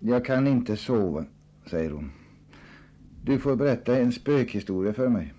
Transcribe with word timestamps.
Jag 0.00 0.24
kan 0.24 0.46
inte 0.46 0.76
sova, 0.76 1.24
säger 1.66 1.90
hon. 1.90 2.10
Du 3.24 3.38
får 3.38 3.56
berätta 3.56 3.98
en 3.98 4.12
spökhistoria 4.12 4.92
för 4.92 5.08
mig. 5.08 5.34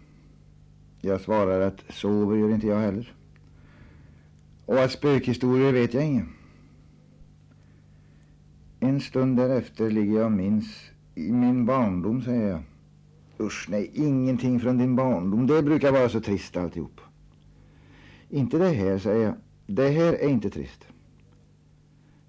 Jag 1.01 1.21
svarar 1.21 1.61
att 1.61 1.83
sover 1.89 2.37
gör 2.37 2.49
inte 2.49 2.67
jag 2.67 2.79
heller. 2.79 3.13
Och 4.65 4.83
att 4.83 4.91
spökhistorier 4.91 5.73
vet 5.73 5.93
jag 5.93 6.05
ingen. 6.05 6.29
En 8.79 8.99
stund 8.99 9.37
därefter 9.37 9.89
ligger 9.91 10.15
jag 10.15 10.25
och 10.25 10.31
minns 10.31 10.91
i 11.15 11.31
min 11.31 11.65
barndom, 11.65 12.21
säger 12.21 12.49
jag. 12.49 12.61
Usch, 13.39 13.67
nej, 13.69 13.91
ingenting 13.93 14.59
från 14.59 14.77
din 14.77 14.95
barndom. 14.95 15.47
Det 15.47 15.63
brukar 15.63 15.91
vara 15.91 16.09
så 16.09 16.21
trist 16.21 16.57
alltihop. 16.57 17.01
Inte 18.29 18.57
det 18.57 18.69
här, 18.69 18.97
säger 18.97 19.25
jag. 19.25 19.35
Det 19.67 19.89
här 19.89 20.13
är 20.13 20.29
inte 20.29 20.49
trist. 20.49 20.87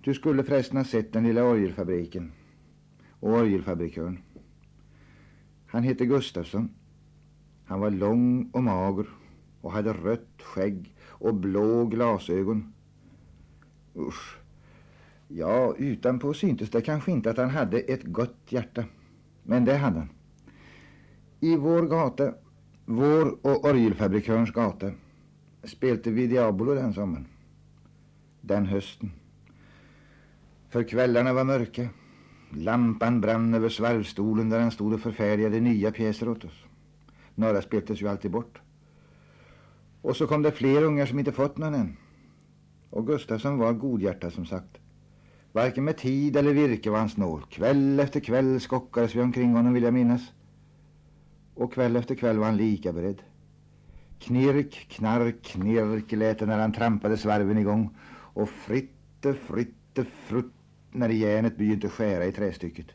Du 0.00 0.14
skulle 0.14 0.44
förresten 0.44 0.76
ha 0.76 0.84
sett 0.84 1.12
den 1.12 1.24
lilla 1.24 1.44
orgelfabriken 1.44 2.32
och 3.10 3.30
orgelfabrikören. 3.30 4.18
Han 5.66 5.82
hette 5.82 6.06
Gustafsson. 6.06 6.70
Han 7.64 7.80
var 7.80 7.90
lång 7.90 8.50
och 8.52 8.62
mager 8.62 9.06
och 9.60 9.72
hade 9.72 9.92
rött 9.92 10.42
skägg 10.42 10.94
och 11.02 11.34
blå 11.34 11.84
glasögon. 11.84 12.72
Usch. 13.96 14.38
Ja, 15.28 15.74
utanpå 15.78 16.34
syntes 16.34 16.70
det 16.70 16.80
kanske 16.80 17.12
inte 17.12 17.30
att 17.30 17.36
han 17.36 17.50
hade 17.50 17.78
ett 17.78 18.04
gott 18.04 18.36
hjärta. 18.48 18.84
Men 19.42 19.64
det 19.64 19.76
hade 19.76 19.98
han. 19.98 20.08
I 21.40 21.56
vår 21.56 21.82
gata, 21.82 22.34
vår 22.84 23.46
och 23.46 23.64
orgelfabrikörens 23.64 24.50
gata, 24.50 24.90
spelte 25.64 26.10
vi 26.10 26.26
Diabolo 26.26 26.74
den 26.74 26.94
sommaren. 26.94 27.26
Den 28.40 28.66
hösten. 28.66 29.12
För 30.70 30.82
kvällarna 30.82 31.32
var 31.32 31.44
mörka. 31.44 31.88
Lampan 32.50 33.20
brann 33.20 33.54
över 33.54 33.68
svarvstolen 33.68 34.48
där 34.48 34.60
han 34.60 34.70
stod 34.70 34.92
och 34.92 35.00
förfärdigade 35.00 35.60
nya 35.60 35.92
pjäser 35.92 36.28
åt 36.28 36.44
oss. 36.44 36.64
Några 37.34 37.62
speltes 37.62 38.02
ju 38.02 38.08
alltid 38.08 38.30
bort. 38.30 38.60
Och 40.02 40.16
så 40.16 40.26
kom 40.26 40.42
det 40.42 40.52
fler 40.52 40.82
ungar 40.82 41.06
som 41.06 41.18
inte 41.18 41.32
fått 41.32 41.58
någon 41.58 41.74
än. 41.74 41.96
Och 42.90 43.06
Gustafsson 43.06 43.58
var 43.58 43.72
godhjärtad 43.72 44.32
som 44.32 44.46
sagt. 44.46 44.78
Varken 45.52 45.84
med 45.84 45.96
tid 45.96 46.36
eller 46.36 46.54
virke 46.54 46.90
var 46.90 46.98
han 46.98 47.08
snål. 47.08 47.44
Kväll 47.50 48.00
efter 48.00 48.20
kväll 48.20 48.60
skockades 48.60 49.14
vi 49.14 49.20
omkring 49.20 49.54
honom 49.54 49.72
vill 49.72 49.82
jag 49.82 49.94
minnas. 49.94 50.32
Och 51.54 51.72
kväll 51.72 51.96
efter 51.96 52.14
kväll 52.14 52.38
var 52.38 52.46
han 52.46 52.56
lika 52.56 52.92
beredd. 52.92 53.22
Knirk, 54.18 54.86
knark, 54.90 55.42
knirk 55.42 56.12
lät 56.12 56.38
det 56.38 56.46
när 56.46 56.58
han 56.58 56.72
trampade 56.72 57.16
svarven 57.16 57.58
igång. 57.58 57.96
Och 58.10 58.48
fritte, 58.48 59.34
fritte, 59.34 60.04
frutt 60.04 60.54
när 60.92 61.08
järnet 61.08 61.56
begynte 61.56 61.88
skära 61.88 62.24
i 62.24 62.32
trästycket. 62.32 62.86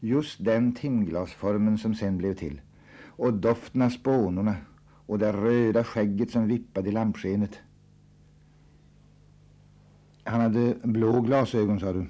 Just 0.00 0.44
den 0.44 0.72
timglasformen 0.72 1.78
som 1.78 1.94
sen 1.94 2.18
blev 2.18 2.34
till. 2.34 2.60
Och 3.06 3.34
doften 3.34 3.82
av 3.82 3.90
spånorna 3.90 4.56
och 4.80 5.18
det 5.18 5.32
röda 5.32 5.84
skägget 5.84 6.30
som 6.30 6.48
vippade 6.48 6.88
i 6.88 6.92
lampskenet. 6.92 7.58
Han 10.24 10.40
hade 10.40 10.74
blå 10.82 11.20
glasögon, 11.20 11.80
sa 11.80 11.92
du. 11.92 12.06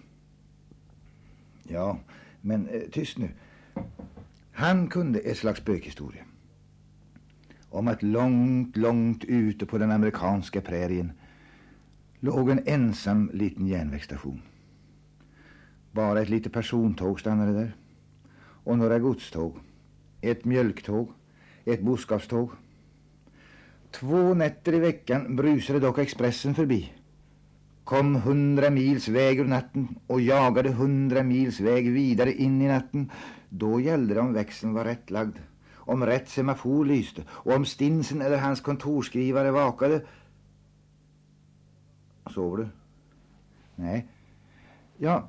Ja, 1.62 1.98
men 2.40 2.68
eh, 2.68 2.80
tyst 2.92 3.18
nu. 3.18 3.30
Han 4.52 4.88
kunde 4.88 5.18
ett 5.18 5.38
slags 5.38 5.60
spökhistoria. 5.60 6.24
Om 7.70 7.88
att 7.88 8.02
långt, 8.02 8.76
långt 8.76 9.24
ute 9.24 9.66
på 9.66 9.78
den 9.78 9.90
amerikanska 9.90 10.60
prärien 10.60 11.12
låg 12.20 12.50
en 12.50 12.62
ensam 12.66 13.30
liten 13.32 13.66
järnvägsstation. 13.66 14.42
Bara 15.98 16.20
ett 16.20 16.28
litet 16.28 16.52
persontåg 16.52 17.20
stannade 17.20 17.52
där. 17.52 17.76
Och 18.64 18.78
några 18.78 18.98
godståg. 18.98 19.56
Ett 20.20 20.44
mjölktåg. 20.44 21.12
Ett 21.64 21.82
boskapståg. 21.82 22.50
Två 23.90 24.34
nätter 24.34 24.74
i 24.74 24.78
veckan 24.78 25.36
brusade 25.36 25.80
dock 25.80 25.98
Expressen 25.98 26.54
förbi. 26.54 26.92
Kom 27.84 28.14
hundra 28.14 28.70
mils 28.70 29.08
väg 29.08 29.38
ur 29.38 29.44
natten 29.44 29.88
och 30.06 30.20
jagade 30.20 30.70
hundra 30.70 31.22
mils 31.22 31.60
väg 31.60 31.92
vidare 31.92 32.32
in 32.32 32.62
i 32.62 32.68
natten. 32.68 33.10
Då 33.48 33.80
gällde 33.80 34.14
det 34.14 34.20
om 34.20 34.32
växeln 34.32 34.74
var 34.74 34.84
rättlagd. 34.84 35.36
Om 35.74 36.06
rätt 36.06 36.28
semafor 36.28 36.84
lyste 36.84 37.22
och 37.28 37.52
om 37.52 37.64
Stinsen 37.64 38.22
eller 38.22 38.38
hans 38.38 38.60
kontorskrivare 38.60 39.50
vakade. 39.50 40.02
Sover 42.30 42.56
du? 42.56 42.68
Nej. 43.74 44.06
Ja, 44.96 45.28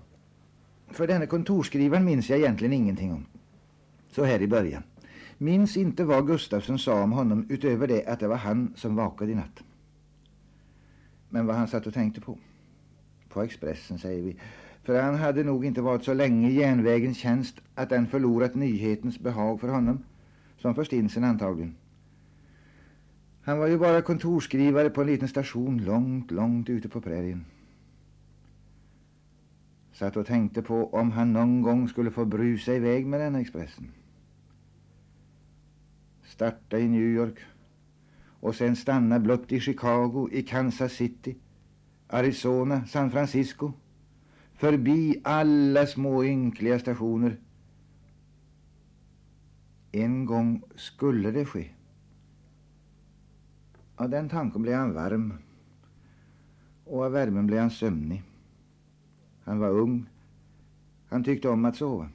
för 0.91 1.07
denne 1.07 1.25
kontorskrivaren 1.25 2.05
minns 2.05 2.29
jag 2.29 2.39
egentligen 2.39 2.73
ingenting 2.73 3.13
om. 3.13 3.25
Så 4.11 4.23
här 4.23 4.41
i 4.41 4.47
början. 4.47 4.83
Minns 5.37 5.77
inte 5.77 6.03
vad 6.03 6.27
Gustafsson 6.27 6.79
sa 6.79 7.03
om 7.03 7.11
honom 7.11 7.45
utöver 7.49 7.87
det 7.87 8.05
att 8.05 8.19
det 8.19 8.27
var 8.27 8.35
han 8.35 8.73
som 8.75 8.95
vakade 8.95 9.31
i 9.31 9.35
natt. 9.35 9.63
Men 11.29 11.45
vad 11.45 11.55
han 11.55 11.67
satt 11.67 11.87
och 11.87 11.93
tänkte 11.93 12.21
på. 12.21 12.37
På 13.29 13.41
Expressen 13.41 13.99
säger 13.99 14.23
vi. 14.23 14.35
För 14.83 15.01
han 15.01 15.15
hade 15.15 15.43
nog 15.43 15.65
inte 15.65 15.81
varit 15.81 16.03
så 16.03 16.13
länge 16.13 16.49
i 16.49 16.59
järnvägens 16.59 17.17
tjänst 17.17 17.61
att 17.75 17.89
den 17.89 18.07
förlorat 18.07 18.55
nyhetens 18.55 19.19
behag 19.19 19.59
för 19.59 19.67
honom. 19.67 20.03
Som 20.57 20.75
för 20.75 20.83
Stinsen 20.83 21.23
antagligen. 21.23 21.75
Han 23.41 23.59
var 23.59 23.67
ju 23.67 23.77
bara 23.77 24.01
kontorskrivare 24.01 24.89
på 24.89 25.01
en 25.01 25.07
liten 25.07 25.27
station 25.27 25.77
långt, 25.77 26.31
långt 26.31 26.69
ute 26.69 26.89
på 26.89 27.01
prärien. 27.01 27.45
Satt 29.99 30.17
och 30.17 30.25
tänkte 30.25 30.61
på 30.61 30.93
om 30.93 31.11
han 31.11 31.33
någon 31.33 31.61
gång 31.61 31.89
skulle 31.89 32.11
få 32.11 32.25
brusa 32.25 32.73
iväg 32.73 33.07
med 33.07 33.19
den 33.19 33.35
Expressen. 33.35 33.91
Starta 36.23 36.79
i 36.79 36.87
New 36.87 37.01
York 37.01 37.39
och 38.39 38.55
sen 38.55 38.75
stanna 38.75 39.19
blott 39.19 39.51
i 39.51 39.59
Chicago, 39.59 40.29
i 40.31 40.43
Kansas 40.43 40.93
City, 40.93 41.35
Arizona, 42.07 42.85
San 42.85 43.11
Francisco. 43.11 43.71
Förbi 44.53 45.21
alla 45.23 45.85
små 45.85 46.23
ynkliga 46.23 46.79
stationer. 46.79 47.37
En 49.91 50.25
gång 50.25 50.61
skulle 50.75 51.31
det 51.31 51.45
ske. 51.45 51.69
Av 53.95 54.09
den 54.09 54.29
tanken 54.29 54.61
blev 54.61 54.77
han 54.77 54.93
varm 54.93 55.33
och 56.85 57.03
av 57.03 57.11
värmen 57.11 57.47
blev 57.47 57.59
han 57.59 57.71
sömnig. 57.71 58.23
Han 59.49 59.59
var 59.59 59.69
ung. 59.69 60.05
Han 61.05 61.23
tyckte 61.23 61.49
om 61.49 61.65
att 61.65 61.75
sova. 61.75 62.09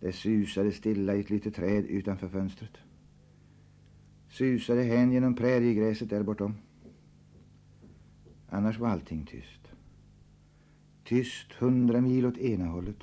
Det 0.00 0.12
susade 0.12 0.72
stilla 0.72 1.14
i 1.14 1.20
ett 1.20 1.30
litet 1.30 1.54
träd 1.54 1.84
utanför 1.84 2.28
fönstret. 2.28 2.76
Susade 4.28 4.82
hän 4.82 5.12
genom 5.12 5.34
präriegräset 5.34 6.10
där 6.10 6.22
bortom. 6.22 6.54
Annars 8.48 8.78
var 8.78 8.88
allting 8.88 9.26
tyst. 9.26 9.68
Tyst 11.04 11.52
hundra 11.52 12.00
mil 12.00 12.26
åt 12.26 12.38
ena 12.38 12.66
hållet. 12.66 13.02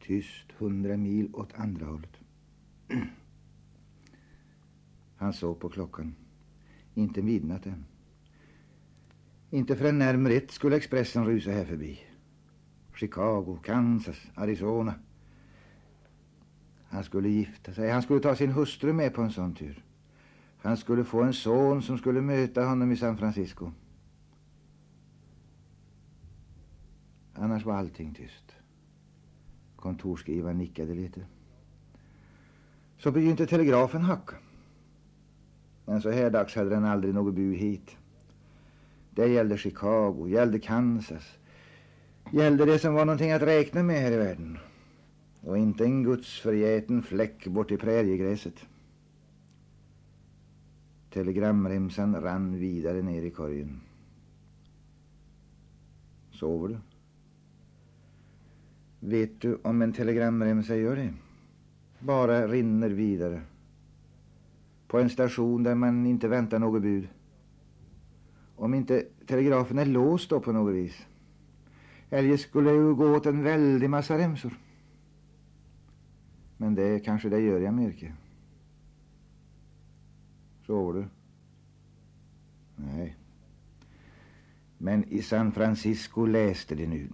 Tyst 0.00 0.52
hundra 0.58 0.96
mil 0.96 1.34
åt 1.34 1.54
andra 1.54 1.86
hållet. 1.86 2.16
Han 5.16 5.32
såg 5.32 5.60
på 5.60 5.68
klockan. 5.68 6.14
Inte 6.94 7.22
midnatt 7.22 7.66
än. 7.66 7.84
Inte 9.50 9.76
förrän 9.76 9.98
närmare 9.98 10.32
ett 10.32 10.50
skulle 10.50 10.76
Expressen 10.76 11.26
rusa 11.26 11.50
här 11.50 11.64
förbi. 11.64 12.00
Chicago, 12.94 13.58
Kansas, 13.64 14.26
Arizona. 14.34 14.94
Han 16.88 17.04
skulle 17.04 17.28
gifta 17.28 17.74
sig. 17.74 17.90
Han 17.90 18.02
skulle 18.02 18.20
ta 18.20 18.36
sin 18.36 18.52
hustru 18.52 18.92
med 18.92 19.14
på 19.14 19.22
en 19.22 19.30
sån 19.30 19.54
tur. 19.54 19.84
Han 20.58 20.76
skulle 20.76 21.04
få 21.04 21.22
en 21.22 21.32
son 21.32 21.82
som 21.82 21.98
skulle 21.98 22.20
möta 22.20 22.64
honom 22.64 22.92
i 22.92 22.96
San 22.96 23.16
Francisco. 23.16 23.72
Annars 27.34 27.64
var 27.64 27.74
allting 27.74 28.14
tyst. 28.14 28.54
Kontorsskrivaren 29.76 30.58
nickade 30.58 30.94
lite. 30.94 31.26
Så 32.98 33.10
begynte 33.12 33.46
telegrafen 33.46 34.02
hacka. 34.02 34.36
Men 35.84 36.02
så 36.02 36.10
här 36.10 36.30
dags 36.30 36.54
hade 36.54 36.70
den 36.70 36.84
aldrig 36.84 37.14
något 37.14 37.34
bu 37.34 37.54
hit. 37.54 37.97
Det 39.18 39.28
gällde 39.28 39.58
Chicago, 39.58 40.28
gällde 40.28 40.58
Kansas. 40.58 41.38
Gällde 42.32 42.64
det 42.64 42.78
som 42.78 42.94
var 42.94 43.04
någonting 43.04 43.32
att 43.32 43.42
räkna 43.42 43.82
med 43.82 44.00
här 44.00 44.12
i 44.12 44.16
världen. 44.16 44.58
Och 45.40 45.58
inte 45.58 45.84
en 45.84 46.02
gudsförgäten 46.02 47.02
fläck 47.02 47.46
bort 47.46 47.70
i 47.70 47.76
präriegräset. 47.76 48.54
Telegramremsan 51.10 52.20
rann 52.20 52.58
vidare 52.58 53.02
ner 53.02 53.22
i 53.22 53.30
korgen. 53.30 53.80
Sover 56.30 56.68
du? 56.68 56.78
Vet 59.00 59.40
du 59.40 59.58
om 59.62 59.82
en 59.82 59.92
telegramremsa 59.92 60.76
gör 60.76 60.96
det? 60.96 61.14
Bara 61.98 62.48
rinner 62.48 62.90
vidare. 62.90 63.42
På 64.86 64.98
en 64.98 65.10
station 65.10 65.62
där 65.62 65.74
man 65.74 66.06
inte 66.06 66.28
väntar 66.28 66.58
något 66.58 66.82
bud. 66.82 67.08
Om 68.58 68.74
inte 68.74 69.04
telegrafen 69.26 69.78
är 69.78 69.86
låst 69.86 70.30
då 70.30 70.40
på 70.40 70.52
något 70.52 70.74
vis. 70.74 71.06
Eljest 72.10 72.48
skulle 72.48 72.70
det 72.70 72.76
ju 72.76 72.94
gå 72.94 73.16
åt 73.16 73.26
en 73.26 73.42
väldig 73.42 73.90
massa 73.90 74.18
remsor. 74.18 74.58
Men 76.56 76.74
det 76.74 77.00
kanske 77.00 77.28
det 77.28 77.40
gör 77.40 77.60
i 77.60 77.66
Amerika. 77.66 78.12
Sover 80.66 81.00
du? 81.00 81.08
Nej. 82.76 83.16
Men 84.78 85.04
i 85.04 85.22
San 85.22 85.52
Francisco 85.52 86.26
läste 86.26 86.74
de 86.74 86.86
nu. 86.86 87.08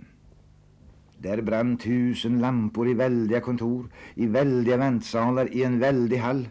Där 1.18 1.42
brann 1.42 1.76
tusen 1.76 2.40
lampor 2.40 2.88
i 2.88 2.94
väldiga 2.94 3.40
kontor, 3.40 3.88
i 4.14 4.26
väldiga 4.26 4.76
väntsalar, 4.76 5.54
i 5.54 5.62
en 5.62 5.78
väldig 5.78 6.16
hall. 6.16 6.48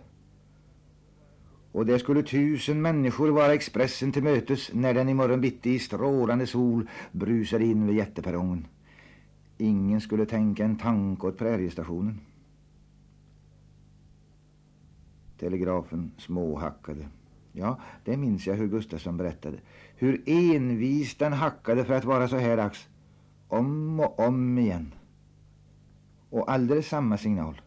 Och 1.73 1.85
där 1.85 1.97
skulle 1.97 2.23
tusen 2.23 2.81
människor 2.81 3.29
vara 3.29 3.53
Expressen 3.53 4.11
till 4.11 4.23
mötes 4.23 4.73
när 4.73 4.93
den 4.93 5.09
imorgon 5.09 5.41
bitti 5.41 5.69
i 5.69 5.79
strålande 5.79 6.47
sol 6.47 6.89
brusade 7.11 7.65
in 7.65 7.87
vid 7.87 7.95
jätteperrongen. 7.95 8.67
Ingen 9.57 10.01
skulle 10.01 10.25
tänka 10.25 10.65
en 10.65 10.77
tanke 10.77 11.27
åt 11.27 11.37
präriestationen. 11.37 12.19
Telegrafen 15.39 16.11
småhackade. 16.17 17.07
Ja, 17.51 17.79
det 18.05 18.17
minns 18.17 18.47
jag 18.47 18.55
hur 18.55 18.67
Gustafsson 18.67 19.17
berättade. 19.17 19.57
Hur 19.95 20.21
envist 20.25 21.19
den 21.19 21.33
hackade 21.33 21.85
för 21.85 21.93
att 21.93 22.05
vara 22.05 22.27
så 22.27 22.37
här 22.37 22.57
dags. 22.57 22.87
Om 23.47 23.99
och 23.99 24.19
om 24.19 24.57
igen. 24.57 24.93
Och 26.29 26.51
alldeles 26.51 26.87
samma 26.87 27.17
signal. 27.17 27.61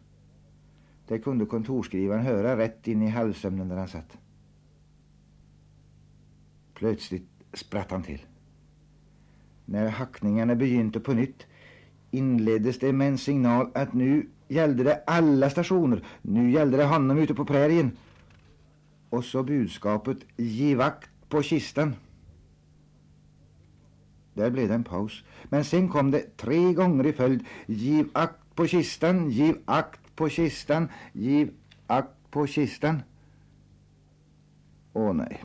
Det 1.07 1.19
kunde 1.19 1.45
kontorskrivaren 1.45 2.25
höra 2.25 2.57
rätt 2.57 2.87
in 2.87 3.01
i 3.01 3.09
halvsömnen 3.09 3.69
där 3.69 3.77
han 3.77 3.87
satt. 3.87 4.17
Plötsligt 6.73 7.29
spratt 7.53 7.91
han 7.91 8.03
till. 8.03 8.25
När 9.65 9.89
hackningarna 9.89 10.55
begynte 10.55 10.99
på 10.99 11.13
nytt 11.13 11.47
inleddes 12.11 12.79
det 12.79 12.93
med 12.93 13.07
en 13.07 13.17
signal 13.17 13.71
att 13.73 13.93
nu 13.93 14.29
gällde 14.47 14.83
det 14.83 15.03
alla 15.07 15.49
stationer. 15.49 16.03
Nu 16.21 16.51
gällde 16.51 16.77
det 16.77 16.85
honom 16.85 17.17
ute 17.17 17.33
på 17.33 17.45
prärien. 17.45 17.91
Och 19.09 19.25
så 19.25 19.43
budskapet 19.43 20.17
Giv 20.37 20.81
akt 20.81 21.09
på 21.29 21.41
kistan. 21.41 21.95
Där 24.33 24.49
blev 24.49 24.67
det 24.67 24.73
en 24.73 24.83
paus. 24.83 25.23
Men 25.43 25.65
sen 25.65 25.89
kom 25.89 26.11
det 26.11 26.37
tre 26.37 26.73
gånger 26.73 27.05
i 27.05 27.13
följd. 27.13 27.45
Giv 27.65 28.09
akt 28.13 28.55
på 28.55 28.67
kistan, 28.67 29.29
giv 29.29 29.55
akt 29.65 30.06
på 30.17 30.29
kistan, 30.29 30.89
giv 31.13 31.53
akt 31.87 32.31
på 32.31 32.47
kistan. 32.47 33.01
Åh 34.93 35.13
nej. 35.13 35.43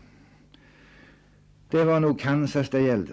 Det 1.70 1.84
var 1.84 2.00
nog 2.00 2.20
Kansas 2.20 2.70
det 2.70 2.80
gällde. 2.80 3.12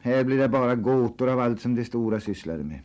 Här 0.00 0.24
blir 0.24 0.38
det 0.38 0.48
bara 0.48 0.74
gåtor 0.74 1.28
av 1.28 1.40
allt 1.40 1.60
som 1.60 1.74
de 1.74 1.84
stora 1.84 2.20
sysslade 2.20 2.64
med. 2.64 2.80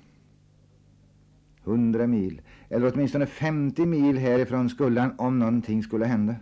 Hundra 1.64 2.08
mil, 2.08 2.42
eller 2.70 2.94
åtminstone 2.94 3.26
50 3.26 3.86
mil 3.86 4.18
härifrån 4.18 4.70
skulle 4.70 5.02
han 5.02 5.20
om 5.20 5.40
någonting 5.40 5.84
skulle 5.84 6.06
hända. 6.06 6.36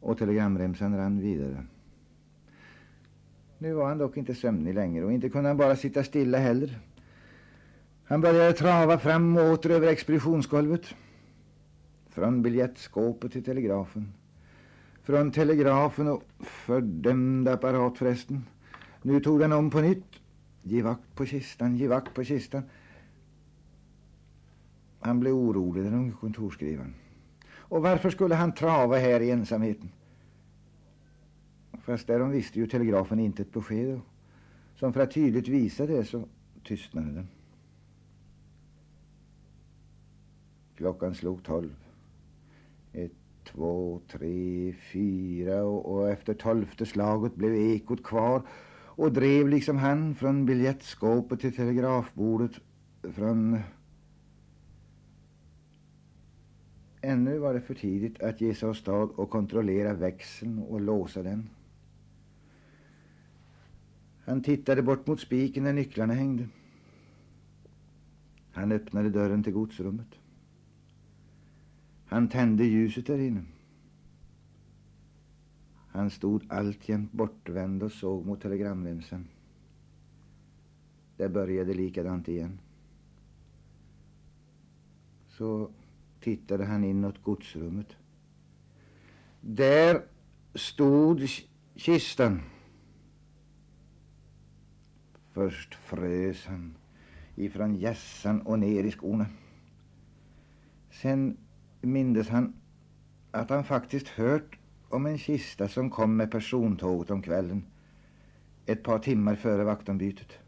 Och 0.00 0.18
telegramremsan 0.18 0.96
rann 0.96 1.20
vidare. 1.20 1.64
Nu 3.58 3.72
var 3.72 3.88
han 3.88 3.98
dock 3.98 4.16
inte 4.16 4.34
sömnig 4.34 4.74
längre 4.74 5.04
och 5.04 5.12
inte 5.12 5.28
kunde 5.28 5.48
han 5.48 5.56
bara 5.56 5.76
sitta 5.76 6.04
stilla 6.04 6.38
heller. 6.38 6.80
Han 8.06 8.20
började 8.20 8.52
trava 8.52 8.98
fram 8.98 9.36
och 9.36 9.52
åter 9.52 9.70
över 9.70 9.88
expeditionsgolvet. 9.88 10.94
Från 12.08 12.42
biljettskåpet 12.42 13.32
till 13.32 13.44
telegrafen. 13.44 14.12
Från 15.02 15.32
telegrafen 15.32 16.08
och 16.08 16.22
fördömda 16.40 17.52
apparat 17.52 17.98
förresten. 17.98 18.46
Nu 19.02 19.20
tog 19.20 19.40
den 19.40 19.52
om 19.52 19.70
på 19.70 19.80
nytt. 19.80 20.04
Giv 20.62 20.84
vakt 20.84 21.14
på 21.14 21.26
kistan, 21.26 21.76
giv 21.76 21.90
vakt 21.90 22.14
på 22.14 22.24
kistan. 22.24 22.62
Han 25.00 25.20
blev 25.20 25.34
orolig, 25.34 25.84
den 25.84 25.94
unge 25.94 26.12
kontorsskrivaren. 26.12 26.94
Och 27.52 27.82
varför 27.82 28.10
skulle 28.10 28.34
han 28.34 28.52
trava 28.52 28.96
här 28.96 29.20
i 29.20 29.30
ensamheten? 29.30 29.90
Fast 31.82 32.06
därom 32.06 32.30
visste 32.30 32.58
ju 32.58 32.66
telegrafen 32.66 33.20
inte 33.20 33.42
ett 33.42 33.52
besked. 33.52 33.94
Och 33.94 34.00
Som 34.78 34.92
för 34.92 35.00
att 35.00 35.14
tydligt 35.14 35.48
visa 35.48 35.86
det 35.86 36.04
så 36.04 36.28
tystnade 36.64 37.12
den. 37.12 37.28
Klockan 40.76 41.14
slog 41.14 41.42
tolv. 41.44 41.74
Ett, 42.92 43.12
två, 43.44 44.00
tre, 44.08 44.72
fyra 44.92 45.64
och, 45.64 45.94
och 45.94 46.08
efter 46.08 46.34
tolfte 46.34 46.86
slaget 46.86 47.34
blev 47.34 47.54
ekot 47.54 48.02
kvar 48.02 48.42
och 48.96 49.12
drev 49.12 49.48
liksom 49.48 49.76
han 49.76 50.14
från 50.14 50.46
biljettskåpet 50.46 51.40
till 51.40 51.56
telegrafbordet 51.56 52.52
från... 53.02 53.58
Ännu 57.00 57.38
var 57.38 57.54
det 57.54 57.60
för 57.60 57.74
tidigt 57.74 58.22
att 58.22 58.40
ge 58.40 58.54
sig 58.54 58.68
åstad 58.68 58.92
och 58.92 59.30
kontrollera 59.30 59.94
växeln 59.94 60.58
och 60.58 60.80
låsa 60.80 61.22
den. 61.22 61.50
Han 64.24 64.42
tittade 64.42 64.82
bort 64.82 65.06
mot 65.06 65.20
spiken 65.20 65.64
där 65.64 65.72
nycklarna 65.72 66.14
hängde. 66.14 66.48
Han 68.52 68.72
öppnade 68.72 69.10
dörren 69.10 69.42
till 69.42 69.52
godsrummet. 69.52 70.23
Han 72.14 72.28
tände 72.28 72.64
ljuset 72.64 73.06
där 73.06 73.18
inne. 73.18 73.44
Han 75.88 76.10
stod 76.10 76.44
alltjämt 76.48 77.12
bortvänd 77.12 77.82
och 77.82 77.92
såg 77.92 78.26
mot 78.26 78.42
telegramremsan. 78.42 79.28
Det 81.16 81.28
började 81.28 81.74
likadant 81.74 82.28
igen. 82.28 82.60
Så 85.28 85.70
tittade 86.20 86.64
han 86.64 86.84
inåt 86.84 87.22
godsrummet. 87.22 87.96
Där 89.40 90.02
stod 90.54 91.28
kistan. 91.74 92.40
Först 95.32 95.74
frös 95.74 96.46
han 96.46 96.74
ifrån 97.36 97.74
gässan 97.74 98.40
och 98.40 98.58
ner 98.58 98.84
i 98.84 98.90
skorna. 98.90 99.26
Sen 100.90 101.36
mindes 101.86 102.28
han 102.28 102.54
att 103.30 103.50
han 103.50 103.64
faktiskt 103.64 104.08
hört 104.08 104.58
om 104.88 105.06
en 105.06 105.18
kista 105.18 105.68
som 105.68 105.90
kom 105.90 106.16
med 106.16 106.30
persontåget 106.30 107.10
om 107.10 107.22
kvällen 107.22 107.66
ett 108.66 108.82
par 108.82 108.98
timmar 108.98 109.34
före 109.34 109.64
vaktombytet. 109.64 110.38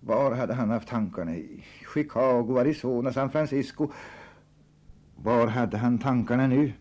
Var 0.00 0.34
hade 0.34 0.54
han 0.54 0.70
haft 0.70 0.88
tankarna? 0.88 1.36
I 1.36 1.64
Chicago, 1.94 2.58
Arizona, 2.58 3.12
San 3.12 3.30
Francisco. 3.30 3.92
Var 5.16 5.46
hade 5.46 5.76
han 5.76 5.98
tankarna 5.98 6.46
nu? 6.46 6.72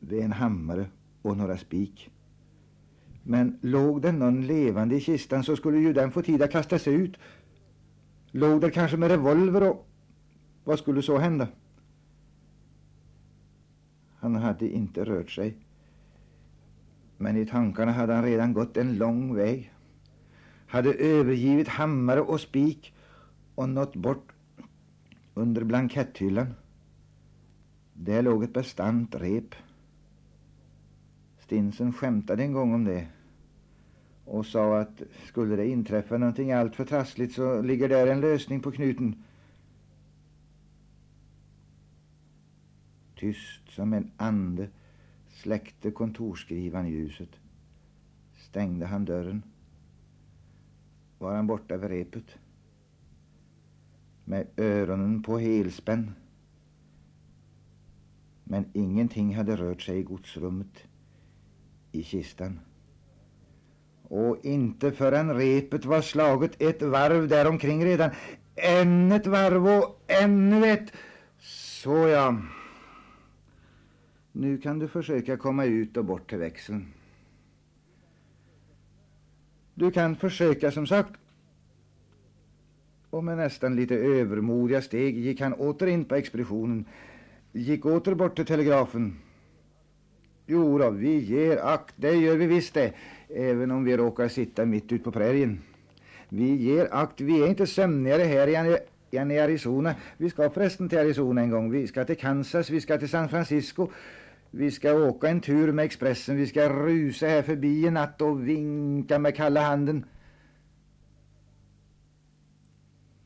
Vid 0.00 0.22
en 0.22 0.32
hammare 0.32 0.86
och 1.22 1.36
några 1.36 1.58
spik. 1.58 2.10
Men 3.22 3.58
låg 3.62 4.02
det 4.02 4.12
någon 4.12 4.46
levande 4.46 4.96
i 4.96 5.00
kistan 5.00 5.44
så 5.44 5.56
skulle 5.56 5.78
ju 5.78 5.92
den 5.92 6.10
få 6.10 6.22
tid 6.22 6.42
att 6.42 6.52
kasta 6.52 6.78
sig 6.78 6.94
ut. 6.94 7.16
Låg 8.30 8.60
där 8.60 8.70
kanske 8.70 8.96
med 8.96 9.10
revolver 9.10 9.62
och 9.70 9.88
vad 10.64 10.78
skulle 10.78 11.02
så 11.02 11.18
hända? 11.18 11.48
Han 14.18 14.34
hade 14.34 14.68
inte 14.68 15.04
rört 15.04 15.30
sig. 15.30 15.56
Men 17.16 17.36
i 17.36 17.46
tankarna 17.46 17.92
hade 17.92 18.14
han 18.14 18.24
redan 18.24 18.52
gått 18.52 18.76
en 18.76 18.98
lång 18.98 19.34
väg. 19.34 19.72
Hade 20.66 20.94
övergivit 20.94 21.68
hammare 21.68 22.20
och 22.20 22.40
spik 22.40 22.94
och 23.54 23.68
nått 23.68 23.96
bort 23.96 24.32
under 25.34 25.64
blanketthyllan. 25.64 26.54
Där 27.92 28.22
låg 28.22 28.44
ett 28.44 28.52
bestant 28.52 29.14
rep. 29.14 29.54
Stinsen 31.38 31.92
skämtade 31.92 32.42
en 32.42 32.52
gång 32.52 32.74
om 32.74 32.84
det 32.84 33.06
och 34.24 34.46
sa 34.46 34.78
att 34.80 35.02
skulle 35.26 35.56
det 35.56 35.66
inträffa 35.68 36.18
någonting 36.18 36.52
alltför 36.52 36.84
trassligt 36.84 37.34
så 37.34 37.62
ligger 37.62 37.88
där 37.88 38.06
en 38.06 38.20
lösning 38.20 38.60
på 38.60 38.72
knuten. 38.72 39.22
Tyst 43.14 43.70
som 43.70 43.92
en 43.92 44.10
ande 44.16 44.68
släckte 45.28 45.90
kontorsskrivaren 45.90 46.88
ljuset. 46.88 47.30
Stängde 48.36 48.86
han 48.86 49.04
dörren. 49.04 49.42
Var 51.18 51.34
han 51.34 51.46
borta 51.46 51.76
vid 51.76 51.90
repet. 51.90 52.38
Med 54.24 54.46
öronen 54.56 55.22
på 55.22 55.38
helspänn. 55.38 56.14
Men 58.44 58.64
ingenting 58.72 59.36
hade 59.36 59.56
rört 59.56 59.82
sig 59.82 59.98
i 59.98 60.02
godsrummet 60.02 60.84
i 61.92 62.02
kistan. 62.02 62.60
Och 64.02 64.44
inte 64.44 64.92
förrän 64.92 65.34
repet 65.34 65.84
var 65.84 66.00
slaget 66.00 66.62
ett 66.62 66.82
varv 66.82 67.28
däromkring 67.28 67.84
redan. 67.84 68.10
Än 68.56 69.12
ett 69.12 69.26
varv 69.26 69.68
och 69.68 70.04
ännu 70.06 70.66
ett. 70.66 70.92
Så 71.38 72.08
ja. 72.08 72.38
Nu 74.36 74.58
kan 74.58 74.78
du 74.78 74.88
försöka 74.88 75.36
komma 75.36 75.64
ut 75.64 75.96
och 75.96 76.04
bort 76.04 76.28
till 76.28 76.38
växeln. 76.38 76.86
Du 79.74 79.90
kan 79.90 80.16
försöka 80.16 80.70
som 80.70 80.86
sagt. 80.86 81.12
Och 83.10 83.24
med 83.24 83.36
nästan 83.36 83.76
lite 83.76 83.94
övermodiga 83.94 84.82
steg 84.82 85.18
gick 85.18 85.40
han 85.40 85.54
åter 85.54 85.86
in 85.86 86.04
på 86.04 86.14
expeditionen. 86.14 86.84
Gick 87.52 87.86
åter 87.86 88.14
bort 88.14 88.36
till 88.36 88.46
telegrafen. 88.46 89.18
Jo 90.46 90.78
då, 90.78 90.90
vi 90.90 91.18
ger 91.18 91.56
akt, 91.56 91.94
det 91.96 92.12
gör 92.12 92.36
vi 92.36 92.46
visst 92.46 92.74
det. 92.74 92.92
Även 93.28 93.70
om 93.70 93.84
vi 93.84 93.96
råkar 93.96 94.28
sitta 94.28 94.64
mitt 94.64 94.92
ut 94.92 95.04
på 95.04 95.12
prärien. 95.12 95.60
Vi 96.28 96.54
ger 96.54 96.88
akt, 96.94 97.20
vi 97.20 97.42
är 97.42 97.46
inte 97.46 97.66
sömnigare 97.66 98.22
här 98.22 98.78
än 99.10 99.30
i 99.30 99.38
Arizona. 99.38 99.94
Vi 100.16 100.30
ska 100.30 100.50
förresten 100.50 100.88
till 100.88 100.98
Arizona 100.98 101.40
en 101.40 101.50
gång. 101.50 101.70
Vi 101.70 101.86
ska 101.86 102.04
till 102.04 102.18
Kansas, 102.18 102.70
vi 102.70 102.80
ska 102.80 102.98
till 102.98 103.08
San 103.08 103.28
Francisco. 103.28 103.88
Vi 104.56 104.70
ska 104.70 104.94
åka 104.94 105.28
en 105.28 105.40
tur 105.40 105.72
med 105.72 105.84
Expressen. 105.84 106.36
Vi 106.36 106.46
ska 106.46 106.68
rusa 106.68 107.26
här 107.26 107.42
förbi 107.42 107.86
en 107.86 107.94
natt 107.94 108.20
och 108.20 108.48
vinka 108.48 109.18
med 109.18 109.36
kalla 109.36 109.60
handen. 109.62 110.04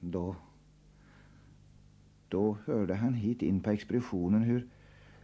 Då, 0.00 0.36
då 2.28 2.56
hörde 2.64 2.94
han 2.94 3.14
hit 3.14 3.42
in 3.42 3.60
på 3.60 3.70
expeditionen 3.70 4.42
hur 4.42 4.68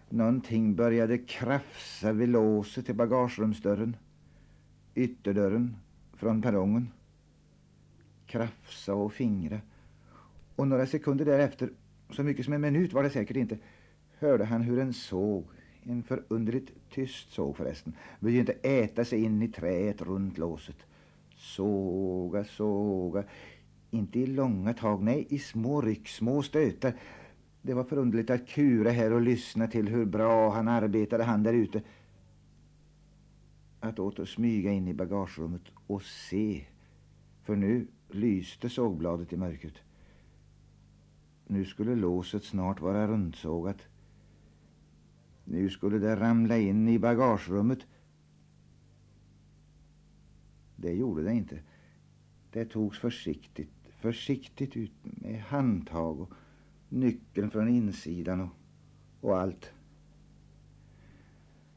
någonting 0.09 0.75
började 0.75 1.19
krafsa 1.19 2.13
vid 2.13 2.29
låset 2.29 2.87
till 2.87 2.95
bagagerumsdörren. 2.95 3.97
Ytterdörren 4.95 5.77
från 6.13 6.43
perrongen. 6.43 6.89
Krafsa 8.27 8.95
och 8.95 9.13
fingra. 9.13 9.61
Och 10.57 10.69
några 10.69 10.87
sekunder 10.87 11.25
därefter, 11.25 11.71
så 12.11 12.23
mycket 12.23 12.45
som 12.45 12.55
en 12.55 12.61
minut 12.61 12.93
var 12.93 13.03
det 13.03 13.11
säkert 13.11 13.37
inte, 13.37 13.59
hörde 14.19 14.45
han 14.45 14.63
hur 14.63 14.79
en 14.79 14.93
såg 14.93 15.54
en 15.87 16.03
förunderligt 16.03 16.73
tyst 16.91 17.33
såg 17.33 17.57
förresten. 17.57 17.97
Vill 18.19 18.35
ju 18.35 18.41
inte 18.41 18.53
äta 18.53 19.05
sig 19.05 19.25
in 19.25 19.43
i 19.43 19.49
träet 19.49 20.03
runt 20.03 20.39
låset. 20.39 20.77
Såga, 21.37 22.45
såga. 22.45 23.25
Inte 23.91 24.19
i 24.19 24.27
långa 24.27 24.75
tag, 24.75 25.03
nej 25.03 25.27
i 25.31 25.39
små 25.39 25.81
ryck, 25.81 26.09
små 26.09 26.43
stötar. 26.43 26.95
Det 27.63 27.75
var 27.75 27.85
förunderligt 27.85 28.31
att 28.31 28.49
kura 28.49 28.91
här 28.91 29.13
och 29.13 29.21
lyssna 29.21 29.67
till 29.67 29.89
hur 29.89 30.05
bra 30.05 30.51
han 30.51 30.69
arbetade, 30.69 31.25
han 31.25 31.43
där 31.43 31.53
ute. 31.53 31.83
Att 33.81 33.99
åter 33.99 34.25
smyga 34.25 34.73
in 34.73 34.89
i 34.89 34.95
bagagerummet 34.95 35.63
och 35.87 36.03
se. 36.03 36.65
För 37.43 37.57
nu 37.57 37.87
lyste 38.11 38.69
sågbladet 38.71 39.33
i 39.33 39.37
mörkret. 39.37 39.75
Nu 41.47 41.65
skulle 41.65 41.95
låset 41.95 42.45
snart 42.45 42.81
vara 42.81 43.07
rundsågat. 43.07 43.79
Nu 45.45 45.71
skulle 45.71 45.99
det 45.99 46.17
ramla 46.17 46.59
in 46.59 46.89
i 46.89 46.99
bagagerummet. 46.99 47.87
Det 50.77 50.93
gjorde 50.93 51.23
det 51.23 51.33
inte. 51.33 51.59
Det 52.51 52.65
togs 52.65 52.99
försiktigt, 52.99 53.71
försiktigt 54.01 54.77
ut 54.77 54.93
med 55.03 55.41
handtag 55.41 56.21
och 56.21 56.33
nyckeln 56.89 57.51
från 57.51 57.69
insidan 57.69 58.41
och, 58.41 58.51
och 59.21 59.39
allt. 59.39 59.73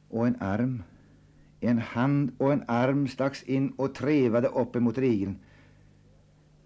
Och 0.10 0.28
en 0.28 0.36
arm, 0.40 0.84
en 1.60 1.78
hand 1.78 2.32
och 2.38 2.54
en 2.54 2.64
arm 2.68 3.08
stacks 3.08 3.44
in 3.44 3.70
och 3.70 3.96
trevade 3.96 4.48
upp 4.48 4.76
emot 4.76 4.98
regeln. 4.98 5.40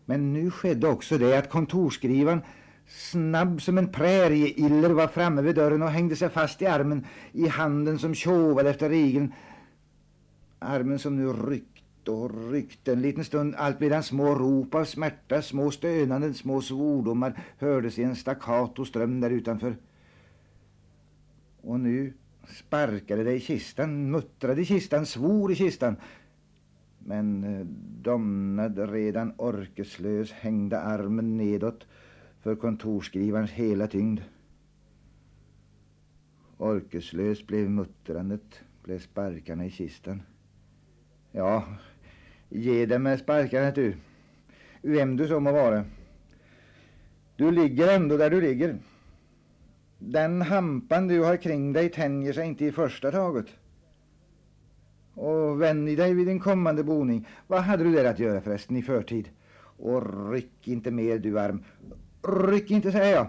Men 0.06 0.34
nu 0.34 0.52
skedde 0.52 0.88
också 0.88 1.18
det 1.18 1.38
att 1.38 1.50
kontorskrivaren 1.50 2.42
Snabb 2.94 3.62
som 3.62 3.78
en 3.78 3.88
prärieiller 3.88 4.90
var 4.90 5.08
framme 5.08 5.42
vid 5.42 5.56
dörren 5.56 5.82
och 5.82 5.90
hängde 5.90 6.16
sig 6.16 6.30
fast 6.30 6.62
i 6.62 6.66
armen, 6.66 7.06
i 7.32 7.48
handen 7.48 8.00
som 8.00 8.16
tjovade 8.16 8.70
efter 8.70 8.90
regeln. 8.90 9.34
Armen 10.60 11.00
som 11.00 11.16
nu 11.16 11.28
ryckte 11.28 12.12
och 12.12 12.52
ryckte 12.52 12.94
en 12.94 13.02
liten 13.02 13.26
stund, 13.26 13.56
allt 13.56 13.80
medan 13.80 14.04
små 14.04 14.36
rop 14.36 14.76
av 14.76 14.86
smärta, 14.86 15.42
små 15.42 15.72
stönanden, 15.72 16.34
små 16.34 16.62
svordomar 16.62 17.40
hördes 17.58 18.00
i 18.00 18.04
en 18.04 18.16
staccato 18.16 18.86
ström 18.86 19.20
där 19.20 19.30
utanför. 19.30 19.76
Och 21.62 21.80
nu 21.80 22.14
sparkade 22.48 23.24
det 23.24 23.34
i 23.34 23.40
kistan, 23.40 24.12
muttrade 24.12 24.62
i 24.62 24.66
kistan, 24.66 25.06
svor 25.06 25.52
i 25.52 25.56
kistan. 25.56 25.96
Men 27.00 27.44
eh, 27.44 27.66
domnad, 28.02 28.92
redan 28.92 29.34
orkeslös, 29.38 30.32
hängde 30.32 30.80
armen 30.80 31.38
nedåt 31.38 31.86
för 32.42 32.56
kontorskrivarens 32.56 33.52
hela 33.52 33.88
tyngd. 33.88 34.22
Orkeslös 36.58 37.48
blev 37.48 37.70
muttrandet, 37.70 38.62
blev 38.84 39.00
sparkarna 39.00 39.66
i 39.66 39.70
kistan. 39.70 40.22
Ja, 41.32 41.64
ge 42.50 42.86
dem 42.86 43.04
med 43.04 43.20
sparkarna 43.20 43.72
du. 43.72 43.96
Vem 44.82 45.18
du 45.18 45.28
så 45.28 45.40
må 45.40 45.52
vara. 45.52 45.86
Du 47.36 47.52
ligger 47.52 47.96
ändå 47.96 48.18
där 48.18 48.30
du 48.30 48.42
ligger. 48.42 48.78
Den 50.00 50.42
hampan 50.42 51.08
du 51.08 51.24
har 51.24 51.38
kring 51.38 51.74
dig 51.74 51.90
tänjer 51.90 52.34
sig 52.34 52.48
inte 52.48 52.66
i 52.66 52.72
första 52.72 53.12
taget. 53.12 53.48
Och 55.14 55.62
vänj 55.62 55.96
dig 55.96 56.14
vid 56.14 56.28
din 56.28 56.40
kommande 56.40 56.84
boning. 56.84 57.28
Vad 57.48 57.62
hade 57.62 57.84
du 57.84 57.92
där 57.92 58.06
att 58.06 58.20
göra 58.20 58.42
förresten 58.42 58.78
i 58.78 58.82
förtid? 58.82 59.30
Och 59.78 60.32
ryck 60.32 60.68
inte 60.68 60.92
mer 60.92 61.20
du 61.20 61.40
arm. 61.40 61.64
Ryck 62.24 62.72
inte, 62.72 62.92
säger 62.92 63.16
jag. 63.16 63.28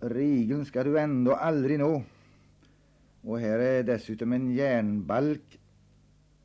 Rigeln 0.00 0.64
ska 0.64 0.84
du 0.84 0.98
ändå 0.98 1.34
aldrig 1.34 1.78
nå. 1.78 2.02
Och 3.22 3.40
här 3.40 3.58
är 3.58 3.82
dessutom 3.82 4.32
en 4.32 4.50
järnbalk. 4.50 5.60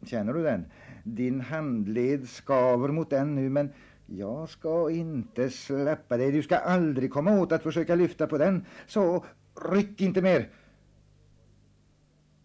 Känner 0.06 0.34
du 0.34 0.44
den? 0.44 0.66
Din 1.04 1.42
handled 1.42 2.30
skaver 2.30 2.88
mot 2.88 3.10
den 3.10 3.36
nu, 3.36 3.50
men 3.50 3.70
jag 4.06 4.50
ska 4.50 4.92
inte 4.92 5.50
släppa 5.50 6.18
dig. 6.18 6.32
Du 6.32 6.44
ska 6.44 6.58
aldrig 6.58 7.12
komma 7.12 7.40
åt 7.40 7.52
att 7.52 7.64
försöka 7.64 7.96
lyfta 7.96 8.28
på 8.28 8.38
den. 8.38 8.66
Så 8.88 9.26
ryck 9.72 10.02
inte 10.02 10.22
mer. 10.22 10.50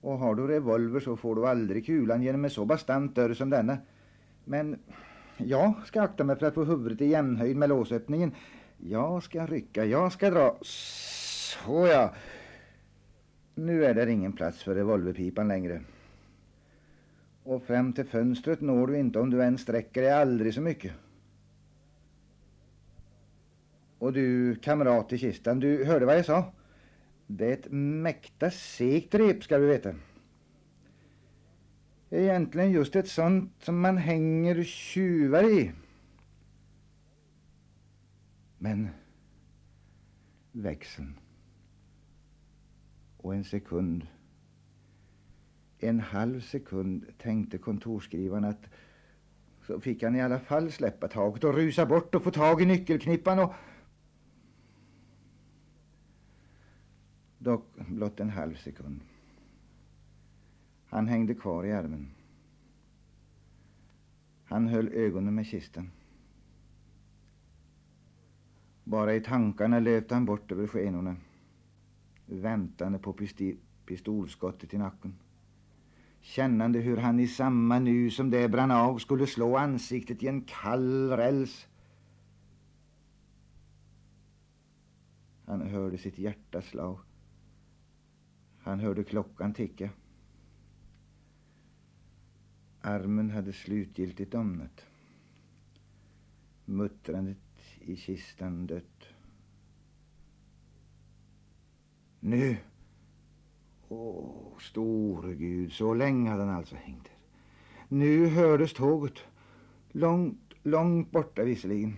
Och 0.00 0.18
har 0.18 0.34
du 0.34 0.46
revolver 0.46 1.00
så 1.00 1.16
får 1.16 1.36
du 1.36 1.46
aldrig 1.46 1.86
kulan 1.86 2.22
genom 2.22 2.44
en 2.44 2.50
så 2.50 2.64
bastant 2.64 3.14
dörr 3.14 3.34
som 3.34 3.50
denna. 3.50 3.78
Men 4.44 4.78
jag 5.36 5.74
ska 5.86 6.02
akta 6.02 6.24
mig 6.24 6.36
för 6.36 6.46
att 6.46 6.54
få 6.54 6.64
huvudet 6.64 7.00
i 7.00 7.06
jämnhöjd 7.06 7.56
med 7.56 7.68
låsöppningen. 7.68 8.32
Jag 8.82 9.22
ska 9.22 9.46
rycka, 9.46 9.84
jag 9.84 10.12
ska 10.12 10.30
dra. 10.30 10.58
Så 10.62 11.86
ja. 11.86 12.14
Nu 13.54 13.84
är 13.84 13.94
det 13.94 14.12
ingen 14.12 14.32
plats 14.32 14.62
för 14.62 14.74
revolverpipan 14.74 15.48
längre. 15.48 15.82
Och 17.42 17.62
fram 17.62 17.92
till 17.92 18.04
fönstret 18.04 18.60
når 18.60 18.86
du 18.86 18.98
inte 18.98 19.18
om 19.18 19.30
du 19.30 19.42
än 19.42 19.58
sträcker 19.58 20.02
dig 20.02 20.12
aldrig 20.12 20.54
så 20.54 20.60
mycket. 20.60 20.92
Och 23.98 24.12
du, 24.12 24.54
kamrat 24.54 25.12
i 25.12 25.18
kistan, 25.18 25.60
du 25.60 25.84
hörde 25.84 26.06
vad 26.06 26.18
jag 26.18 26.26
sa? 26.26 26.52
Det 27.26 27.46
är 27.46 27.52
ett 27.52 27.70
mäkta 27.70 28.50
segt 28.50 29.14
rep, 29.14 29.44
ska 29.44 29.58
du 29.58 29.66
veta. 29.66 29.94
Egentligen 32.10 32.70
just 32.70 32.96
ett 32.96 33.08
sånt 33.08 33.52
som 33.58 33.80
man 33.80 33.96
hänger 33.96 34.64
tjuvar 34.64 35.42
i. 35.42 35.72
Men 38.62 38.88
växeln 40.52 41.18
och 43.16 43.34
en 43.34 43.44
sekund, 43.44 44.06
en 45.78 46.00
halv 46.00 46.40
sekund 46.40 47.06
tänkte 47.18 47.58
kontorsskrivaren 47.58 48.44
att 48.44 48.70
så 49.66 49.80
fick 49.80 50.02
han 50.02 50.16
i 50.16 50.22
alla 50.22 50.40
fall 50.40 50.72
släppa 50.72 51.08
taget 51.08 51.44
och 51.44 51.54
rusa 51.54 51.86
bort 51.86 52.14
och 52.14 52.22
få 52.22 52.30
tag 52.30 52.62
i 52.62 52.66
nyckelknippan 52.66 53.38
och 53.38 53.54
Dock 57.38 57.76
blott 57.88 58.20
en 58.20 58.30
halv 58.30 58.54
sekund. 58.54 59.00
Han 60.84 61.08
hängde 61.08 61.34
kvar 61.34 61.64
i 61.64 61.72
armen. 61.72 62.10
Han 64.44 64.68
höll 64.68 64.88
ögonen 64.88 65.34
med 65.34 65.46
kistan. 65.46 65.90
Bara 68.84 69.14
i 69.14 69.20
tankarna 69.20 69.80
löpte 69.80 70.14
han 70.14 70.24
bort 70.24 70.52
över 70.52 70.66
skenorna, 70.66 71.16
väntande 72.26 72.98
på 72.98 73.16
pistolskottet 73.86 74.74
i 74.74 74.78
nacken. 74.78 75.14
Kännande 76.20 76.78
hur 76.78 76.96
han 76.96 77.20
i 77.20 77.28
samma 77.28 77.78
nu 77.78 78.10
som 78.10 78.30
det 78.30 78.48
brann 78.48 78.70
av 78.70 78.98
skulle 78.98 79.26
slå 79.26 79.56
ansiktet 79.56 80.22
i 80.22 80.28
en 80.28 80.42
kall 80.42 81.10
räls. 81.10 81.66
Han 85.46 85.60
hörde 85.60 85.98
sitt 85.98 86.18
hjärta 86.18 86.62
slag. 86.62 86.98
Han 88.62 88.80
hörde 88.80 89.04
klockan 89.04 89.54
ticka. 89.54 89.90
Armen 92.80 93.30
hade 93.30 93.52
slutgiltigt 93.52 94.32
domnat. 94.32 94.86
Muttrandet 96.64 97.49
i 97.80 97.96
kistan 97.96 98.66
dött. 98.66 99.06
Nu! 102.20 102.56
Åh, 103.88 104.58
store 104.58 105.34
Gud, 105.34 105.72
så 105.72 105.94
länge 105.94 106.30
hade 106.30 106.42
han 106.42 106.54
alltså 106.56 106.76
hängt 106.76 107.04
där. 107.04 107.16
Nu 107.88 108.26
hördes 108.26 108.72
tåget 108.72 109.18
Långt, 109.92 110.54
långt 110.62 111.10
borta 111.10 111.42
visserligen. 111.42 111.96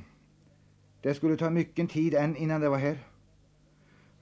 Det 1.01 1.15
skulle 1.15 1.37
ta 1.37 1.51
mycket 1.51 1.91
tid 1.91 2.15
än 2.15 2.37
innan 2.37 2.61
det 2.61 2.69
var 2.69 2.79
här. 2.79 2.99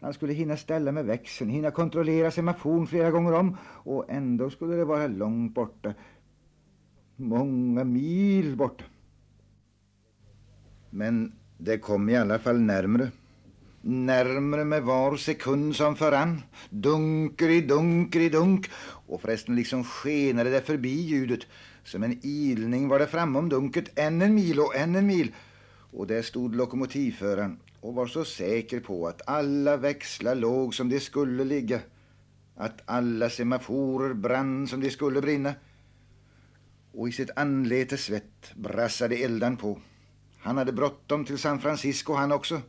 Han 0.01 0.15
skulle 0.15 0.33
hinna 0.33 0.57
ställa 0.57 0.93
med 0.93 1.05
växeln, 1.05 1.51
hinna 1.51 1.71
kontrollera 1.71 2.31
semaforn 2.31 2.87
flera 2.87 3.11
gånger 3.11 3.33
om 3.33 3.57
och 3.63 4.11
ändå 4.11 4.51
skulle 4.51 4.77
det 4.77 4.85
vara 4.85 5.07
långt 5.07 5.55
borta. 5.55 5.95
Många 7.17 7.85
mil 7.85 8.57
borta. 8.57 8.85
Men 10.91 11.33
det 11.63 11.79
kom 11.79 12.09
i 12.09 12.17
alla 12.17 12.39
fall 12.39 12.61
närmre. 12.61 13.11
Närmre 13.83 14.65
med 14.65 14.83
var 14.83 15.17
sekund 15.17 15.77
som 15.77 15.97
föran. 15.97 16.43
Dunker 16.71 17.49
i 17.49 17.61
dunker 17.61 18.21
i 18.21 18.29
dunk. 18.29 18.71
Och 19.07 19.21
förresten 19.21 19.57
liksom 19.57 19.85
skenade 19.85 20.51
det 20.51 20.61
förbi 20.61 21.01
ljudet. 21.01 21.41
Som 21.85 22.03
en 22.03 22.19
ilning 22.23 22.89
var 22.89 22.99
det 22.99 23.07
framom 23.07 23.49
dunket 23.49 23.99
än 23.99 24.23
en 24.23 24.35
mil 24.35 24.61
och 24.61 24.77
än 24.77 24.95
en 24.95 25.07
mil. 25.07 25.35
Och 25.93 26.07
där 26.07 26.23
stod 26.23 26.55
lokomotivföraren 26.55 27.59
och 27.81 27.95
var 27.95 28.07
så 28.07 28.25
säker 28.25 28.81
på 28.81 29.09
att 29.09 29.29
alla 29.29 29.77
växlar 29.77 30.35
låg 30.35 30.75
som 30.75 30.89
de 30.89 31.01
skulle 31.01 31.45
ligga. 31.45 31.81
Att 32.57 32.83
alla 32.85 33.31
semaforer 33.31 34.15
brann 34.15 34.69
som 34.69 34.81
de 34.81 34.91
skulle 34.91 35.21
brinna. 35.21 35.55
Och 36.93 37.09
i 37.09 37.13
sitt 37.13 37.31
anletes 37.37 38.05
svett 38.05 38.53
brassade 38.55 39.17
eldan 39.17 39.57
på. 39.57 39.79
Han 40.41 40.57
hade 40.57 40.73
bråttom 40.73 41.25
till 41.25 41.39
San 41.39 41.61
Francisco 41.61 42.13
han 42.13 42.33
också. 42.33 42.63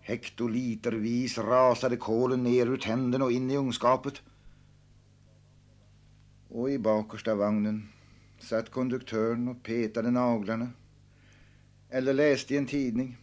Hektolitervis 0.00 1.38
rasade 1.38 1.96
kolen 1.96 2.42
ner 2.42 2.66
ur 2.66 2.76
tänderna 2.76 3.24
och 3.24 3.32
in 3.32 3.50
i 3.50 3.56
ungskapet. 3.56 4.22
Och 6.48 6.70
i 6.70 6.78
bakersta 6.78 7.34
vagnen 7.34 7.88
satt 8.38 8.70
konduktören 8.70 9.48
och 9.48 9.62
petade 9.62 10.10
naglarna. 10.10 10.70
Eller 11.90 12.14
läste 12.14 12.54
i 12.54 12.56
en 12.56 12.66
tidning. 12.66 13.18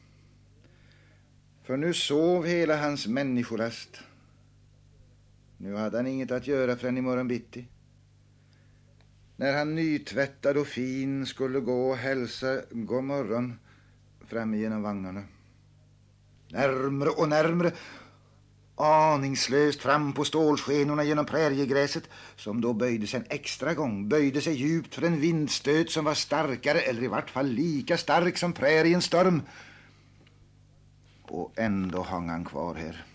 För 1.63 1.77
nu 1.77 1.93
sov 1.93 2.45
hela 2.45 2.81
hans 2.81 3.07
människolast. 3.07 3.99
Nu 5.57 5.75
hade 5.75 5.97
han 5.97 6.07
inget 6.07 6.31
att 6.31 6.47
göra 6.47 6.75
förrän 6.75 6.97
imorgon 6.97 7.27
bitti. 7.27 7.67
När 9.41 9.53
han 9.57 9.75
nytvättad 9.75 10.57
och 10.57 10.67
fin 10.67 11.25
skulle 11.25 11.59
gå 11.59 11.89
och 11.89 11.97
hälsa 11.97 12.61
god 12.71 13.03
morgon 13.03 13.59
fram 14.27 14.53
genom 14.53 14.81
vagnarna. 14.81 15.23
Närmre 16.49 17.09
och 17.09 17.29
närmre 17.29 17.71
aningslöst 18.75 19.81
fram 19.81 20.13
på 20.13 20.25
stålskenorna 20.25 21.03
genom 21.03 21.25
präriegräset 21.25 22.03
som 22.35 22.61
då 22.61 22.73
böjde 22.73 23.07
sig 23.07 23.19
en 23.19 23.25
extra 23.29 23.73
gång, 23.73 24.09
böjde 24.09 24.41
sig 24.41 24.53
djupt 24.53 24.95
för 24.95 25.01
en 25.01 25.19
vindstöt 25.19 25.89
som 25.89 26.05
var 26.05 26.13
starkare 26.13 26.79
eller 26.79 27.03
i 27.03 27.07
vart 27.07 27.29
fall 27.29 27.47
lika 27.47 27.97
stark 27.97 28.37
som 28.37 28.53
präriens 28.53 29.05
storm. 29.05 29.41
Och 31.23 31.53
ändå 31.55 32.01
hang 32.01 32.29
han 32.29 32.45
kvar 32.45 32.75
här. 32.75 33.05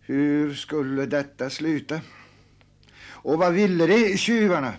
Hur 0.00 0.54
skulle 0.54 1.06
detta 1.06 1.50
sluta? 1.50 2.00
Och 3.16 3.38
vad 3.38 3.52
ville 3.52 3.86
de 3.86 4.16
tjuvarna? 4.16 4.72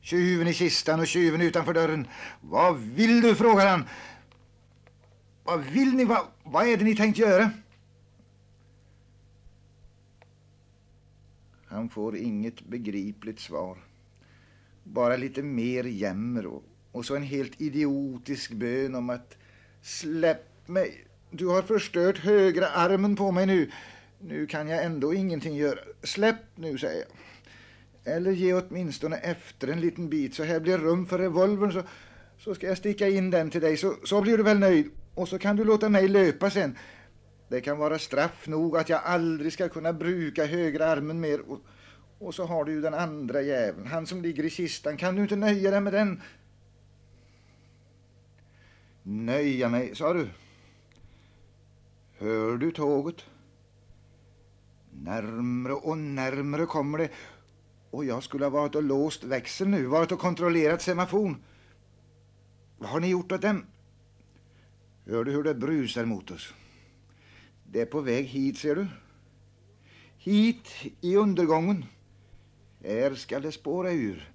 Tjuven 0.00 0.48
i 0.48 0.54
kistan 0.54 1.00
och 1.00 1.06
tjuven 1.06 1.40
utanför 1.40 1.74
dörren. 1.74 2.06
Vad 2.40 2.78
vill 2.78 3.20
du, 3.20 3.34
frågar 3.34 3.66
han. 3.66 3.84
Vad 5.44 5.64
vill 5.64 5.94
ni? 5.94 6.04
Vad, 6.04 6.26
vad 6.42 6.68
är 6.68 6.76
det 6.76 6.84
ni 6.84 6.96
tänkt 6.96 7.18
göra? 7.18 7.50
Han 11.66 11.88
får 11.88 12.16
inget 12.16 12.60
begripligt 12.60 13.40
svar. 13.40 13.78
Bara 14.84 15.16
lite 15.16 15.42
mer 15.42 15.84
jämmer 15.84 16.46
och, 16.46 16.64
och 16.92 17.04
så 17.04 17.16
en 17.16 17.22
helt 17.22 17.60
idiotisk 17.60 18.52
bön 18.52 18.94
om 18.94 19.10
att 19.10 19.36
släpp 19.82 20.68
mig. 20.68 21.04
Du 21.30 21.46
har 21.46 21.62
förstört 21.62 22.18
högra 22.18 22.68
armen 22.68 23.16
på 23.16 23.30
mig 23.30 23.46
nu. 23.46 23.70
Nu 24.20 24.46
kan 24.46 24.68
jag 24.68 24.84
ändå 24.84 25.14
ingenting 25.14 25.56
göra. 25.56 25.78
Släpp 26.02 26.36
nu, 26.54 26.78
säger 26.78 26.98
jag. 26.98 27.08
Eller 28.08 28.30
ge 28.30 28.54
åtminstone 28.54 29.16
efter 29.16 29.68
en 29.68 29.80
liten 29.80 30.08
bit 30.08 30.34
så 30.34 30.44
här 30.44 30.60
blir 30.60 30.78
rum 30.78 31.06
för 31.06 31.18
revolvern 31.18 31.72
så, 31.72 31.82
så 32.38 32.54
ska 32.54 32.66
jag 32.66 32.78
sticka 32.78 33.08
in 33.08 33.30
den 33.30 33.50
till 33.50 33.60
dig 33.60 33.76
så, 33.76 33.94
så 34.04 34.20
blir 34.20 34.36
du 34.36 34.42
väl 34.42 34.58
nöjd 34.58 34.90
och 35.14 35.28
så 35.28 35.38
kan 35.38 35.56
du 35.56 35.64
låta 35.64 35.88
mig 35.88 36.08
löpa 36.08 36.50
sen. 36.50 36.76
Det 37.48 37.60
kan 37.60 37.78
vara 37.78 37.98
straff 37.98 38.46
nog 38.46 38.76
att 38.76 38.88
jag 38.88 39.00
aldrig 39.04 39.52
ska 39.52 39.68
kunna 39.68 39.92
bruka 39.92 40.46
högra 40.46 40.86
armen 40.86 41.20
mer 41.20 41.40
och, 41.40 41.60
och 42.18 42.34
så 42.34 42.44
har 42.44 42.64
du 42.64 42.72
ju 42.72 42.80
den 42.80 42.94
andra 42.94 43.42
jäveln, 43.42 43.86
han 43.86 44.06
som 44.06 44.22
ligger 44.22 44.44
i 44.44 44.50
kistan. 44.50 44.96
Kan 44.96 45.16
du 45.16 45.22
inte 45.22 45.36
nöja 45.36 45.70
dig 45.70 45.80
med 45.80 45.92
den? 45.92 46.22
Nöja 49.02 49.68
mig, 49.68 49.94
sa 49.94 50.12
du. 50.12 50.28
Hör 52.18 52.56
du 52.56 52.70
tåget? 52.70 53.24
Närmre 54.90 55.72
och 55.72 55.98
närmre 55.98 56.66
kommer 56.66 56.98
det 56.98 57.10
och 57.90 58.04
jag 58.04 58.22
skulle 58.22 58.44
ha 58.44 58.50
varit 58.50 58.74
och 58.74 58.82
låst 58.82 59.24
växeln 59.24 59.70
nu, 59.70 59.86
varit 59.86 60.12
och 60.12 60.18
kontrollerat 60.18 60.82
semafon. 60.82 61.36
Vad 62.78 62.90
har 62.90 63.00
ni 63.00 63.08
gjort 63.08 63.32
åt 63.32 63.42
dem? 63.42 63.66
Hör 65.06 65.24
du 65.24 65.32
hur 65.32 65.42
det 65.42 65.54
brusar 65.54 66.04
mot 66.04 66.30
oss? 66.30 66.54
Det 67.66 67.80
är 67.80 67.86
på 67.86 68.00
väg 68.00 68.26
hit, 68.26 68.58
ser 68.58 68.74
du. 68.74 68.86
Hit 70.18 70.68
i 71.00 71.16
undergången. 71.16 71.84
Här 72.84 73.14
ska 73.14 73.40
det 73.40 73.52
spåra 73.52 73.92
ur. 73.92 74.32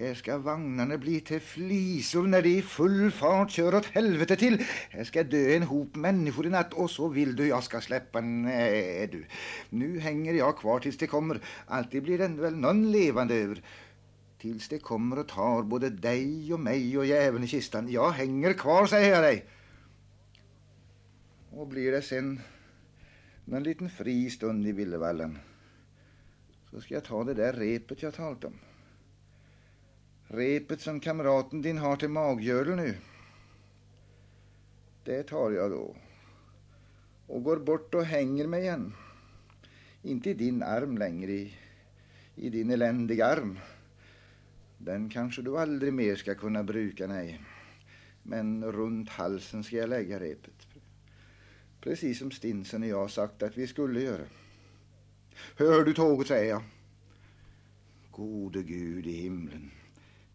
Här 0.00 0.14
ska 0.14 0.38
vagnarna 0.38 0.98
bli 0.98 1.20
till 1.20 1.40
flisor 1.40 2.26
när 2.26 2.42
de 2.42 2.48
i 2.48 2.62
full 2.62 3.10
fart 3.10 3.50
kör 3.50 3.74
åt 3.74 3.86
helvete 3.86 4.36
till. 4.36 4.64
Här 4.90 5.04
ska 5.04 5.22
dö 5.22 5.56
en 5.56 5.62
hop 5.62 5.96
människor 5.96 6.46
i 6.46 6.50
natt 6.50 6.72
och 6.72 6.90
så 6.90 7.08
vill 7.08 7.36
du 7.36 7.46
jag 7.46 7.64
ska 7.64 7.80
släppa. 7.80 8.20
Nej 8.20 9.06
du, 9.06 9.24
nu 9.70 9.98
hänger 9.98 10.34
jag 10.34 10.58
kvar 10.58 10.80
tills 10.80 10.98
det 10.98 11.06
kommer. 11.06 11.40
Alltid 11.66 12.02
blir 12.02 12.18
det 12.18 12.28
väl 12.28 12.56
någon 12.56 12.92
levande 12.92 13.34
över. 13.34 13.62
Tills 14.38 14.68
det 14.68 14.78
kommer 14.78 15.18
och 15.18 15.28
tar 15.28 15.62
både 15.62 15.90
dig 15.90 16.54
och 16.54 16.60
mig 16.60 16.98
och 16.98 17.06
jäveln 17.06 17.44
i 17.44 17.46
kistan. 17.46 17.90
Jag 17.90 18.10
hänger 18.10 18.52
kvar, 18.52 18.86
säger 18.86 19.14
jag 19.14 19.22
dig. 19.22 19.44
Och 21.50 21.68
blir 21.68 21.92
det 21.92 22.02
sen 22.02 22.40
någon 23.44 23.62
liten 23.62 23.90
fri 23.90 24.30
stund 24.30 24.66
i 24.66 24.72
Villevallen 24.72 25.38
så 26.70 26.80
ska 26.80 26.94
jag 26.94 27.04
ta 27.04 27.24
det 27.24 27.34
där 27.34 27.52
repet 27.52 28.02
jag 28.02 28.14
talat 28.14 28.44
om. 28.44 28.54
Repet 30.32 30.80
som 30.80 31.00
kamraten 31.00 31.62
din 31.62 31.78
har 31.78 31.96
till 31.96 32.08
maggördel 32.08 32.76
nu. 32.76 32.94
Det 35.04 35.22
tar 35.22 35.50
jag 35.50 35.70
då. 35.70 35.96
Och 37.26 37.42
går 37.42 37.56
bort 37.56 37.94
och 37.94 38.04
hänger 38.04 38.46
mig 38.46 38.62
igen. 38.62 38.92
Inte 40.02 40.30
i 40.30 40.34
din 40.34 40.62
arm 40.62 40.98
längre, 40.98 41.32
i, 41.32 41.54
i 42.34 42.50
din 42.50 42.70
eländiga 42.70 43.26
arm. 43.26 43.58
Den 44.78 45.08
kanske 45.08 45.42
du 45.42 45.58
aldrig 45.58 45.92
mer 45.92 46.16
ska 46.16 46.34
kunna 46.34 46.62
bruka, 46.62 47.06
nej. 47.06 47.40
Men 48.22 48.72
runt 48.72 49.08
halsen 49.08 49.64
ska 49.64 49.76
jag 49.76 49.88
lägga 49.88 50.20
repet. 50.20 50.66
Precis 51.80 52.18
som 52.18 52.30
Stinsen 52.30 52.82
och 52.82 52.88
jag 52.88 53.10
sagt 53.10 53.42
att 53.42 53.58
vi 53.58 53.66
skulle 53.66 54.00
göra. 54.00 54.24
Hör 55.56 55.84
du 55.84 55.94
tåget, 55.94 56.26
säger 56.28 56.50
jag. 56.50 56.62
Gode 58.10 58.62
Gud 58.62 59.06
i 59.06 59.12
himlen. 59.12 59.70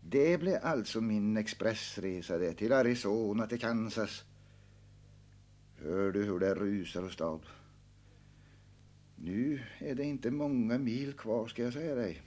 Det 0.10 0.38
blev 0.38 0.60
alltså 0.64 1.02
min 1.02 1.38
expressresa 1.38 2.38
det, 2.38 2.54
till 2.54 2.74
Arizona, 2.74 3.48
till 3.48 3.60
Kansas. 3.60 4.24
Hör 5.78 6.12
du 6.12 6.24
hur 6.24 6.40
det 6.40 6.56
rusar 6.56 7.04
och 7.04 7.12
stad? 7.12 7.42
Nu 9.16 9.64
är 9.80 9.96
det 9.96 10.04
inte 10.04 10.32
många 10.32 10.78
mil 10.78 11.14
kvar 11.14 11.48
ska 11.48 11.64
jag 11.64 11.74
säga 11.74 11.96
dig. 11.96 12.22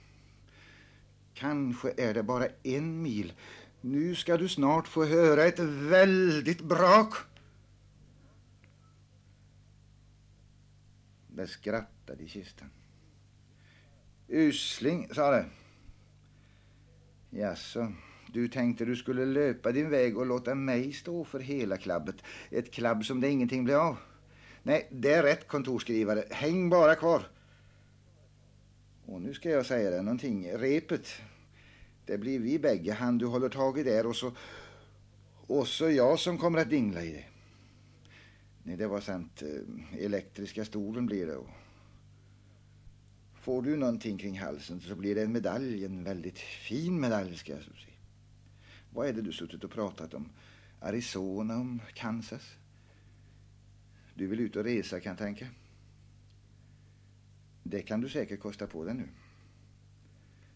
Kanske 1.33 1.93
är 1.97 2.13
det 2.13 2.23
bara 2.23 2.47
en 2.63 3.01
mil. 3.01 3.33
Nu 3.81 4.15
ska 4.15 4.37
du 4.37 4.49
snart 4.49 4.87
få 4.87 5.05
höra 5.05 5.43
ett 5.43 5.59
väldigt 5.59 6.61
brak. 6.61 7.13
Det 11.27 11.47
skrattade 11.47 12.23
i 12.23 12.27
kistan. 12.27 12.69
Usling, 14.27 15.09
sa 15.13 15.31
det. 15.31 15.45
Jaså, 17.29 17.93
du 18.27 18.47
tänkte 18.47 18.85
du 18.85 18.95
skulle 18.95 19.25
löpa 19.25 19.71
din 19.71 19.89
väg 19.89 20.17
och 20.17 20.25
låta 20.25 20.55
mig 20.55 20.93
stå 20.93 21.23
för 21.23 21.39
hela 21.39 21.77
klabbet. 21.77 22.15
Ett 22.49 22.71
klabb 22.71 23.05
som 23.05 23.21
det 23.21 23.29
ingenting 23.29 23.63
blev 23.63 23.77
av. 23.77 23.97
Nej, 24.63 24.87
det 24.91 25.13
är 25.13 25.23
rätt 25.23 25.47
kontorskrivare. 25.47 26.23
Häng 26.29 26.69
bara 26.69 26.95
kvar. 26.95 27.27
Och 29.05 29.21
nu 29.21 29.33
ska 29.33 29.49
jag 29.49 29.65
säga 29.65 29.89
dig 29.89 30.03
någonting. 30.03 30.51
Repet, 30.57 31.07
det 32.05 32.17
blir 32.17 32.39
vi 32.39 32.59
bägge, 32.59 32.93
han 32.93 33.17
du 33.17 33.25
håller 33.25 33.49
tag 33.49 33.79
i 33.79 33.83
där 33.83 34.05
och 34.05 34.15
så, 34.15 34.31
och 35.47 35.67
så 35.67 35.89
jag 35.89 36.19
som 36.19 36.37
kommer 36.37 36.59
att 36.59 36.69
dingla 36.69 37.03
i 37.03 37.11
det. 37.11 37.25
Nej, 38.63 38.77
det 38.77 38.87
var 38.87 39.01
sant. 39.01 39.41
Eh, 39.41 40.05
elektriska 40.05 40.65
stolen 40.65 41.05
blir 41.05 41.27
det. 41.27 41.37
Får 43.39 43.61
du 43.61 43.77
någonting 43.77 44.17
kring 44.17 44.39
halsen 44.39 44.81
så 44.81 44.95
blir 44.95 45.15
det 45.15 45.23
en 45.23 45.31
medalj, 45.31 45.85
en 45.85 46.03
väldigt 46.03 46.39
fin 46.39 46.99
medalj 46.99 47.37
ska 47.37 47.51
jag 47.51 47.61
säga. 47.61 47.75
Vad 48.93 49.07
är 49.07 49.13
det 49.13 49.21
du 49.21 49.31
suttit 49.31 49.63
och 49.63 49.71
pratat 49.71 50.13
om? 50.13 50.29
Arizona, 50.79 51.55
om 51.55 51.81
Kansas? 51.93 52.55
Du 54.13 54.27
vill 54.27 54.39
ut 54.39 54.55
och 54.55 54.63
resa 54.63 54.99
kan 54.99 55.09
jag 55.09 55.17
tänka. 55.17 55.47
Det 57.63 57.81
kan 57.81 58.01
du 58.01 58.09
säkert 58.09 58.39
kosta 58.39 58.67
på 58.67 58.83
dig 58.83 58.93
nu. 58.93 59.07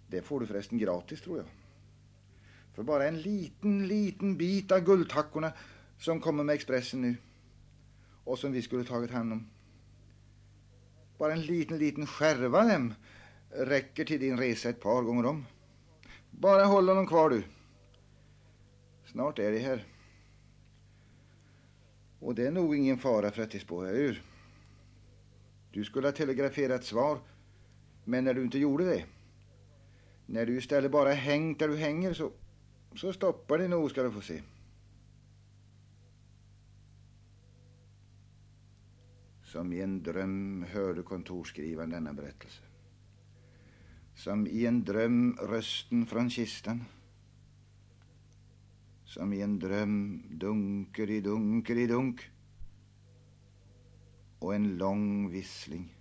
Det 0.07 0.21
får 0.21 0.39
du 0.39 0.47
förresten 0.47 0.77
gratis 0.77 1.21
tror 1.21 1.37
jag. 1.37 1.47
För 2.73 2.83
bara 2.83 3.07
en 3.07 3.21
liten, 3.21 3.87
liten 3.87 4.37
bit 4.37 4.71
av 4.71 4.79
guldtackorna 4.79 5.53
som 5.99 6.19
kommer 6.19 6.43
med 6.43 6.53
Expressen 6.55 7.01
nu. 7.01 7.15
Och 8.23 8.39
som 8.39 8.51
vi 8.51 8.61
skulle 8.61 8.83
tagit 8.83 9.11
hand 9.11 9.33
om. 9.33 9.49
Bara 11.17 11.33
en 11.33 11.41
liten, 11.41 11.77
liten 11.77 12.07
skärva 12.07 12.63
dem 12.63 12.93
räcker 13.49 14.05
till 14.05 14.19
din 14.19 14.37
resa 14.37 14.69
ett 14.69 14.81
par 14.81 15.01
gånger 15.01 15.25
om. 15.25 15.45
Bara 16.31 16.63
håll 16.63 16.89
honom 16.89 17.07
kvar 17.07 17.29
du. 17.29 17.43
Snart 19.05 19.39
är 19.39 19.51
det 19.51 19.59
här. 19.59 19.85
Och 22.19 22.35
det 22.35 22.47
är 22.47 22.51
nog 22.51 22.75
ingen 22.75 22.97
fara 22.97 23.31
för 23.31 23.43
att 23.43 23.51
det 23.51 23.59
spårar 23.59 23.93
ur. 23.93 24.23
Du 25.71 25.83
skulle 25.83 26.07
ha 26.07 26.11
telegraferat 26.11 26.83
svar, 26.83 27.19
men 28.03 28.23
när 28.23 28.33
du 28.33 28.43
inte 28.43 28.59
gjorde 28.59 28.85
det, 28.85 29.05
när 30.25 30.45
du 30.45 30.57
istället 30.57 30.91
bara 30.91 31.11
hängt 31.11 31.59
där 31.59 31.67
du 31.67 31.77
hänger 31.77 32.13
så, 32.13 32.31
så 32.95 33.13
stoppar 33.13 33.57
det 33.57 33.67
nog 33.67 33.89
ska 33.89 34.03
du 34.03 34.11
få 34.11 34.21
se. 34.21 34.41
Som 39.53 39.73
i 39.73 39.81
en 39.81 40.03
dröm 40.03 40.65
hörde 40.69 41.01
kontorsskrivaren 41.01 41.89
denna 41.89 42.13
berättelse. 42.13 42.61
Som 44.15 44.47
i 44.47 44.65
en 44.65 44.83
dröm 44.83 45.37
rösten 45.41 46.05
från 46.05 46.29
kistan. 46.29 46.83
Som 49.05 49.33
i 49.33 49.41
en 49.41 49.59
dröm 49.59 50.23
dunker 50.31 51.09
i 51.09 51.21
dunker 51.21 51.77
i 51.77 51.87
dunk. 51.87 52.31
Och 54.39 54.55
en 54.55 54.77
lång 54.77 55.29
vissling. 55.29 55.95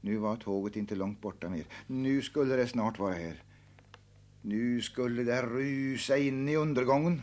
Nu 0.00 0.16
var 0.16 0.36
tåget 0.36 0.76
inte 0.76 0.94
långt 0.94 1.20
borta 1.20 1.48
mer. 1.48 1.66
Nu 1.86 2.22
skulle 2.22 2.56
det 2.56 2.66
snart 2.66 2.98
vara 2.98 3.14
här. 3.14 3.42
Nu 4.42 4.82
skulle 4.82 5.22
det 5.22 5.42
rusa 5.42 6.16
in 6.16 6.48
i 6.48 6.56
undergången. 6.56 7.22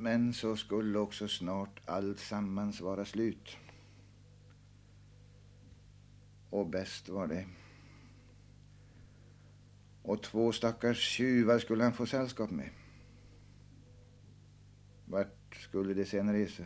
Men 0.00 0.32
så 0.32 0.56
skulle 0.56 0.98
också 0.98 1.28
snart 1.28 1.80
allt 1.84 2.18
sammans 2.18 2.80
vara 2.80 3.04
slut. 3.04 3.56
Och 6.50 6.66
bäst 6.66 7.08
var 7.08 7.26
det. 7.26 7.46
Och 10.02 10.22
två 10.22 10.52
stackars 10.52 10.98
tjuvar 10.98 11.58
skulle 11.58 11.84
han 11.84 11.92
få 11.92 12.06
sällskap 12.06 12.50
med. 12.50 12.70
Vart 15.04 15.56
skulle 15.56 15.94
de 15.94 16.04
sen 16.04 16.32
resa? 16.32 16.64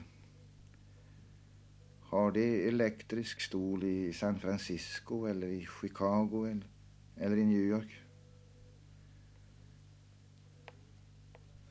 Har 2.01 2.33
de 2.33 2.69
elektrisk 2.69 3.41
stol 3.41 3.85
i 3.85 4.13
San 4.13 4.39
Francisco 4.39 5.27
eller 5.27 5.47
i 5.47 5.69
Chicago 5.81 6.45
eller, 6.45 6.67
eller 7.17 7.37
i 7.37 7.45
New 7.45 7.63
York? 7.63 8.04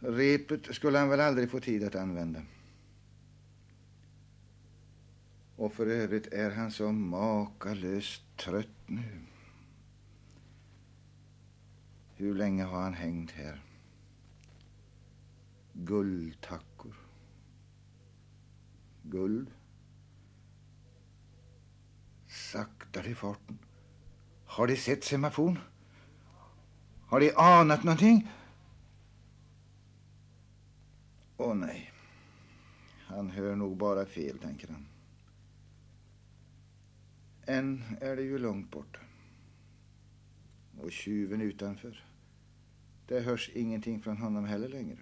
Repet 0.03 0.75
skulle 0.75 0.97
han 0.97 1.09
väl 1.09 1.19
aldrig 1.19 1.51
få 1.51 1.59
tid 1.59 1.83
att 1.83 1.95
använda. 1.95 2.41
Och 5.55 5.73
för 5.73 5.87
övrigt 5.87 6.33
är 6.33 6.51
han 6.51 6.71
så 6.71 6.91
makalöst 6.91 8.37
trött 8.37 8.87
nu. 8.87 9.21
Hur 12.15 12.35
länge 12.35 12.63
har 12.63 12.81
han 12.81 12.93
hängt 12.93 13.31
här? 13.31 13.61
Guldtackor. 15.73 16.95
Guld. 19.03 19.51
Saktare 22.27 23.09
i 23.09 23.15
farten. 23.15 23.57
Har 24.45 24.67
de 24.67 24.75
sett 24.75 25.03
semafon? 25.03 25.59
Har 27.07 27.19
de 27.19 27.33
anat 27.35 27.83
någonting? 27.83 28.29
Åh 31.37 31.51
oh, 31.51 31.55
nej. 31.55 31.91
Han 33.05 33.29
hör 33.29 33.55
nog 33.55 33.77
bara 33.77 34.05
fel, 34.05 34.39
tänker 34.39 34.67
han. 34.67 34.85
Än 37.45 37.83
är 38.01 38.15
det 38.15 38.21
ju 38.21 38.37
långt 38.37 38.71
borta. 38.71 38.99
Och 40.81 40.91
tjuven 40.91 41.41
utanför. 41.41 42.05
Det 43.07 43.19
hörs 43.19 43.49
ingenting 43.53 44.01
från 44.01 44.17
honom 44.17 44.45
heller 44.45 44.69
längre. 44.69 44.97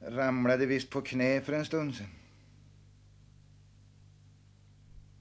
Ramlade 0.00 0.66
visst 0.66 0.90
på 0.90 1.00
knä 1.00 1.40
för 1.40 1.52
en 1.52 1.64
stund 1.64 1.94
sen. 1.94 2.06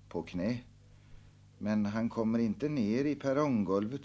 På 0.10 0.24
knä? 0.24 0.62
Men 1.58 1.86
han 1.86 2.10
kommer 2.10 2.40
inte 2.40 2.70
ner 2.70 3.06
i 3.06 3.16
perronggolvet. 3.16 4.02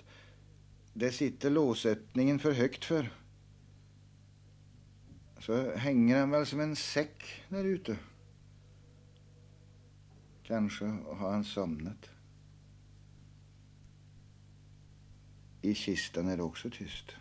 Det 0.92 1.12
sitter 1.12 1.51
låsöppningen 1.51 2.38
för 2.38 2.53
högt 2.53 2.85
för. 2.85 3.11
Så 5.47 5.71
hänger 5.77 6.21
han 6.21 6.31
väl 6.31 6.47
som 6.47 6.61
en 6.61 6.77
säck 6.77 7.45
där 7.49 7.65
ute. 7.65 7.99
Kanske 10.43 10.85
har 10.87 11.31
han 11.31 11.45
somnat. 11.45 12.11
I 15.63 15.75
kistan 15.75 16.29
är 16.29 16.37
det 16.37 16.43
också 16.43 16.71
tyst. 16.71 17.13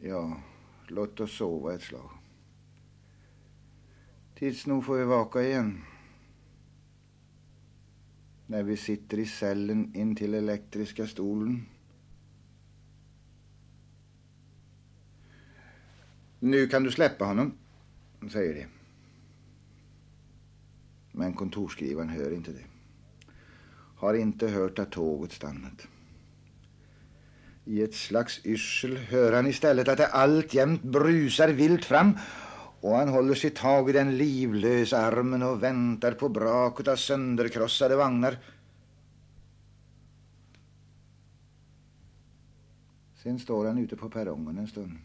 Ja, 0.00 0.42
låt 0.86 1.20
oss 1.20 1.36
sova 1.36 1.74
ett 1.74 1.82
slag. 1.82 2.10
Tills 4.34 4.66
nog 4.66 4.84
får 4.84 4.96
vi 4.96 5.04
vaka 5.04 5.42
igen. 5.42 5.84
När 8.46 8.62
vi 8.62 8.76
sitter 8.76 9.18
i 9.18 9.26
cellen 9.26 9.94
intill 9.94 10.34
elektriska 10.34 11.06
stolen. 11.06 11.66
Nu 16.40 16.66
kan 16.66 16.82
du 16.82 16.90
släppa 16.90 17.24
honom, 17.24 17.52
säger 18.32 18.54
de. 18.54 18.66
Men 21.12 21.34
kontorsskrivaren 21.34 22.08
hör 22.08 22.34
inte 22.34 22.52
det. 22.52 22.64
Har 23.96 24.14
inte 24.14 24.48
hört 24.48 24.78
att 24.78 24.92
tåget 24.92 25.32
stannat. 25.32 25.86
I 27.64 27.82
ett 27.82 27.94
slags 27.94 28.46
yrsel 28.46 28.96
hör 28.96 29.32
han 29.32 29.46
istället 29.46 29.88
att 29.88 29.98
det 29.98 30.06
alltjämt 30.06 30.82
brusar 30.82 31.48
vilt 31.48 31.84
fram 31.84 32.18
och 32.80 32.96
han 32.96 33.08
håller 33.08 33.34
sig 33.34 33.50
tag 33.50 33.90
i 33.90 33.92
den 33.92 34.16
livlösa 34.16 34.98
armen 34.98 35.42
och 35.42 35.62
väntar 35.62 36.12
på 36.12 36.28
braket 36.28 36.88
av 36.88 36.96
sönderkrossade 36.96 37.96
vagnar. 37.96 38.38
Sen 43.22 43.38
står 43.38 43.66
han 43.66 43.78
ute 43.78 43.96
på 43.96 44.10
perrongen 44.10 44.58
en 44.58 44.68
stund. 44.68 44.98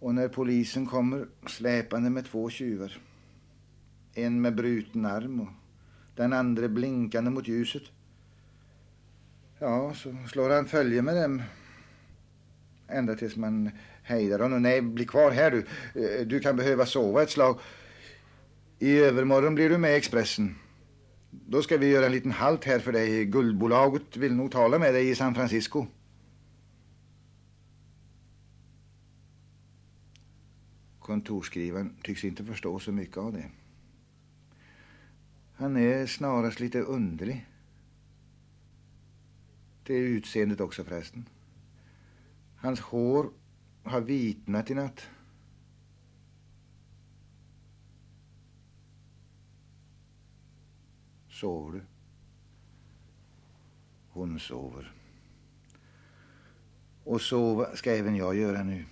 Och 0.00 0.14
när 0.14 0.28
polisen 0.28 0.86
kommer 0.86 1.26
släpande 1.46 2.10
med 2.10 2.26
två 2.26 2.50
tjuvar, 2.50 2.98
en 4.14 4.40
med 4.40 4.54
bruten 4.54 5.06
arm 5.06 5.40
och 5.40 5.48
den 6.16 6.32
andra 6.32 6.68
blinkande 6.68 7.30
mot 7.30 7.48
ljuset, 7.48 7.82
Ja, 9.60 9.94
så 9.94 10.14
slår 10.32 10.50
han 10.50 10.66
följe 10.66 11.02
med 11.02 11.16
dem. 11.16 11.42
Ända 12.88 13.14
tills 13.14 13.36
man 13.36 13.70
hejdar 14.02 14.38
honom. 14.38 14.62
Nej, 14.62 14.82
bli 14.82 15.06
kvar 15.06 15.30
här 15.30 15.50
du. 15.50 15.58
Eh, 16.02 16.26
du 16.26 16.40
kan 16.40 16.56
behöva 16.56 16.86
sova 16.86 17.22
ett 17.22 17.30
slag. 17.30 17.58
I 18.78 18.98
övermorgon 18.98 19.54
blir 19.54 19.70
du 19.70 19.78
med 19.78 19.96
Expressen. 19.96 20.54
Då 21.30 21.62
ska 21.62 21.76
vi 21.76 21.88
göra 21.88 22.06
en 22.06 22.12
liten 22.12 22.30
halt 22.30 22.64
här 22.64 22.78
för 22.78 22.92
dig. 22.92 23.24
Guldbolaget 23.24 24.16
vill 24.16 24.34
nog 24.34 24.52
tala 24.52 24.78
med 24.78 24.94
dig 24.94 25.08
i 25.08 25.14
San 25.14 25.34
Francisco. 25.34 25.86
Kontorsskrivaren 31.08 31.96
tycks 32.02 32.24
inte 32.24 32.44
förstå 32.44 32.78
så 32.78 32.92
mycket 32.92 33.16
av 33.16 33.32
det. 33.32 33.50
Han 35.54 35.76
är 35.76 36.06
snarast 36.06 36.60
lite 36.60 36.80
underlig. 36.80 37.46
Det 39.82 39.94
är 39.94 40.00
utseendet 40.00 40.60
också 40.60 40.84
förresten. 40.84 41.28
Hans 42.56 42.80
hår 42.80 43.30
har 43.82 44.00
vitnat 44.00 44.70
i 44.70 44.74
natt. 44.74 45.08
Sover 51.28 51.72
du? 51.72 51.82
Hon 54.08 54.40
sover. 54.40 54.94
Och 57.04 57.20
sova 57.20 57.76
ska 57.76 57.96
även 57.96 58.16
jag 58.16 58.36
göra 58.36 58.62
nu. 58.62 58.84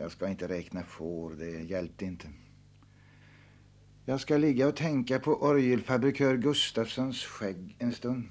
Jag 0.00 0.12
ska 0.12 0.28
inte 0.28 0.48
räkna 0.48 0.82
får, 0.82 1.30
det 1.30 1.50
hjälpte 1.50 2.04
inte. 2.04 2.28
Jag 4.04 4.20
ska 4.20 4.36
ligga 4.36 4.68
och 4.68 4.76
tänka 4.76 5.18
på 5.18 5.42
orgelfabrikör 5.42 6.36
Gustafssons 6.36 7.24
skägg 7.24 7.76
en 7.78 7.92
stund 7.92 8.28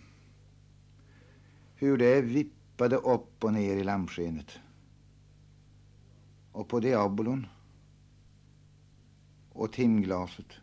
hur 1.75 1.97
det 1.97 2.21
vippade 2.21 2.95
upp 2.95 3.43
och 3.43 3.53
ner 3.53 3.77
i 3.77 3.83
lampskenet. 3.83 4.59
Och 6.51 6.67
på 6.67 6.79
diabolon 6.79 7.47
och 9.49 9.73
timglaset 9.73 10.53